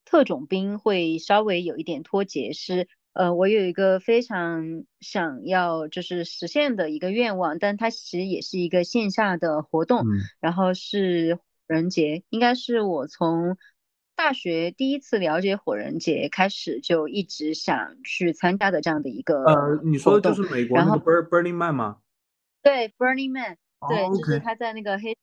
[0.06, 10.06] 特种兵会稍微有一点脱节，是呃我有一个非常想要就是实现的一个愿望，但它其实也是一个线下的活动，
[10.40, 13.58] 然后是火人节，应该是我从
[14.16, 21.98] 大学第一次了解火人节开始就一直想去参加的这样的一个呃你说的就是美国那个 Burning Man 吗？
[22.62, 23.58] 对，Burning Man。
[23.90, 25.18] 对，就是他在那个黑，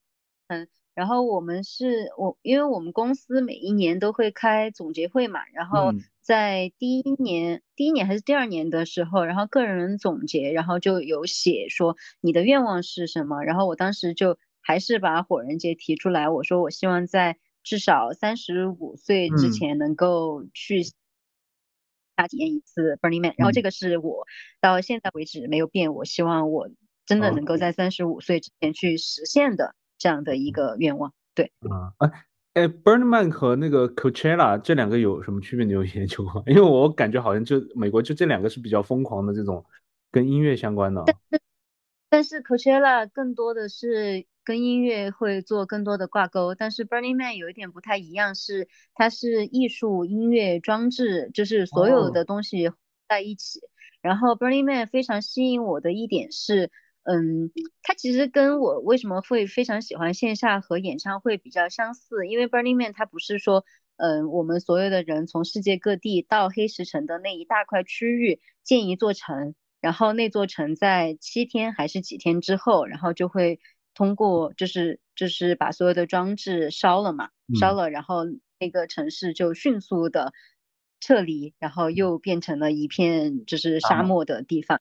[0.48, 20.82] 嗯，然后我们是我，因为我们公司每一年都会开总结会嘛，然后在第一年、第一年还是第二年的时候，然后个人总结，然后就有写说你的愿望是什么，然后我当时就还是把火人节提出来，我说我希望在至少三十五岁之前能够去
[22.16, 24.26] 大体验一次 Burning Man，然后这个是我
[24.60, 26.68] 到现在为止没有变，我希望我。
[27.10, 31.50] 真的能够在三十五岁之前去实现的这样的一个愿望，对。
[31.68, 32.12] 啊，哎
[32.52, 35.66] 哎，Burning Man 和那个 Coachella 这两个有什么区别？
[35.66, 36.40] 你有研究吗？
[36.46, 39.64] 因为我感觉好像就美国就这两个是比较疯狂的这种
[40.12, 41.02] 跟音乐相关的。
[41.04, 41.42] 但是
[42.08, 52.70] 但是 Coachella 更多的是跟音乐会做更多的挂钩，但是 Burning Man 有一点不太一样，是它是艺术音乐装置，就是所有的东西
[53.08, 53.60] 在一起。
[54.00, 56.70] 然后 Burning Man 非常吸引我的一点是。
[57.02, 57.50] 嗯，
[57.82, 63.64] 它其实跟我为什么会非常喜欢线下和演唱会比较相似，因为 Burning Man 它不是说，
[63.96, 73.60] 嗯，我们所有的人从世界各地到黑石城的那一大块区域建一座城，然后那座城在七天还是几天之后，然后就会
[73.94, 78.24] 通过就是就是把所有的装置烧了嘛，烧了，然后
[78.58, 80.32] 那个城市就迅速的
[81.00, 84.80] 撤离，然后又变成了一片就是沙漠的地方。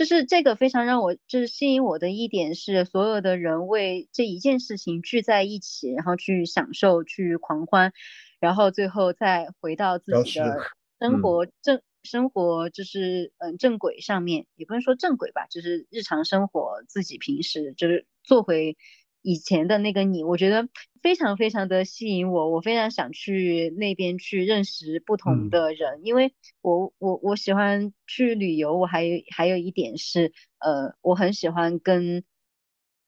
[0.00, 7.92] 就是这个非常让我就是吸引我的一点是，所有的人为这一件事情聚在一起，然后去享受、去狂欢，
[8.40, 10.56] 然后最后再回到自己的
[10.98, 18.78] 生活正生活就是嗯正轨上面，也不能说正轨吧，就是日常生活自己平时就是做回。
[19.22, 20.68] 以前的那个你，我觉得
[21.02, 26.32] 非常非常的吸引我，我非常想去那边去认识不同的人，因为
[26.62, 32.24] 我我我喜欢去旅游，我还有还有一点是，呃，我很喜欢跟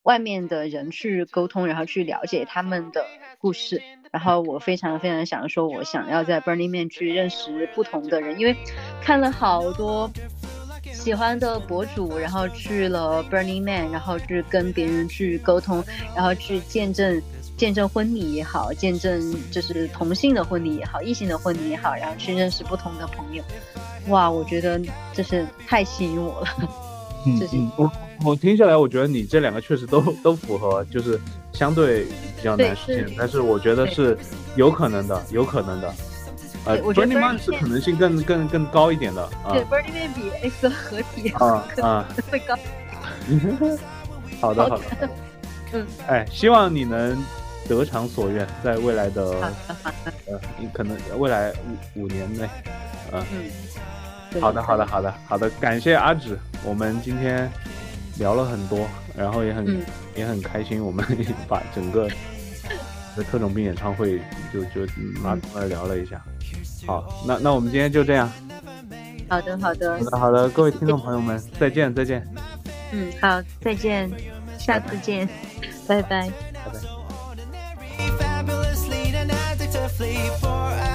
[0.02, 3.06] 外面的人去沟通，然后去了解他们的
[3.38, 8.54] 故事，然后我非常非常想说，我想要在 Burning Man 去认识不同的人，因为
[9.02, 10.10] 看了好多。
[11.02, 15.82] 喜欢的博主，然后去了 Burning Man，然后去跟别人去沟通，
[16.14, 17.20] 然后去见证
[17.56, 23.42] 见证婚礼也好，见证就是同性的婚礼也好，异性的婚礼也好，然后去认识不同的朋友。
[24.06, 24.80] 哇，我觉得
[25.12, 26.46] 这是太吸引我了。
[27.26, 27.92] 嗯 嗯，我
[28.24, 31.20] 我听下来，我觉得你这两个确实都 都符合，就是
[31.52, 32.04] 相对
[32.36, 34.16] 比较难实现，但是我觉得是
[34.54, 35.92] 有可能的，有可能的。
[36.64, 39.52] 呃，Burning Man 是可能性更更更高一点的啊。
[39.52, 42.56] 对，Burning Man 比 X 合体啊啊会高。
[44.40, 45.08] 好的好的。
[45.72, 45.86] 嗯。
[46.06, 47.16] 哎，希望你能
[47.68, 49.22] 得偿所愿，在未来的
[50.26, 51.52] 呃，你可能未来
[51.94, 52.48] 五五年内，
[53.12, 53.24] 嗯。
[54.40, 57.50] 好的好的好的好的，感谢阿芷，我们今天
[58.18, 59.84] 聊了很多，然后也很
[60.16, 61.04] 也很开心，我们
[61.46, 62.08] 把整个
[63.16, 64.20] 的特种兵演唱会
[64.52, 64.86] 就就
[65.22, 66.22] 拿出来聊了一下。
[66.86, 68.30] 好，那那我们今天就这样。
[69.28, 72.26] 好的，好的，好的，好的，各位听众朋友们，再见，再见。
[72.92, 74.10] 嗯，好，再见，
[74.58, 75.28] 下次见，
[75.86, 76.32] 拜拜，拜
[78.18, 80.91] 拜。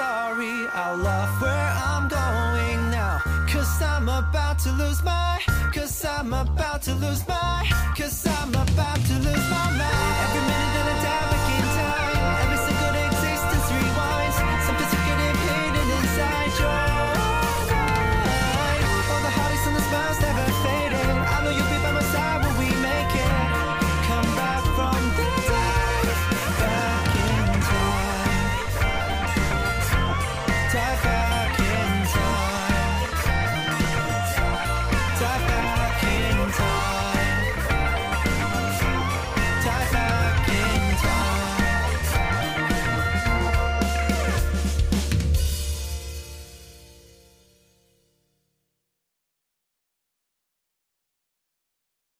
[0.00, 3.18] Sorry, I'll love where I'm going now.
[3.52, 5.38] Cause I'm about to lose my,
[5.74, 7.68] cause I'm about to lose my,
[7.98, 10.14] cause I'm about to lose my mind.
[10.24, 10.69] Every minute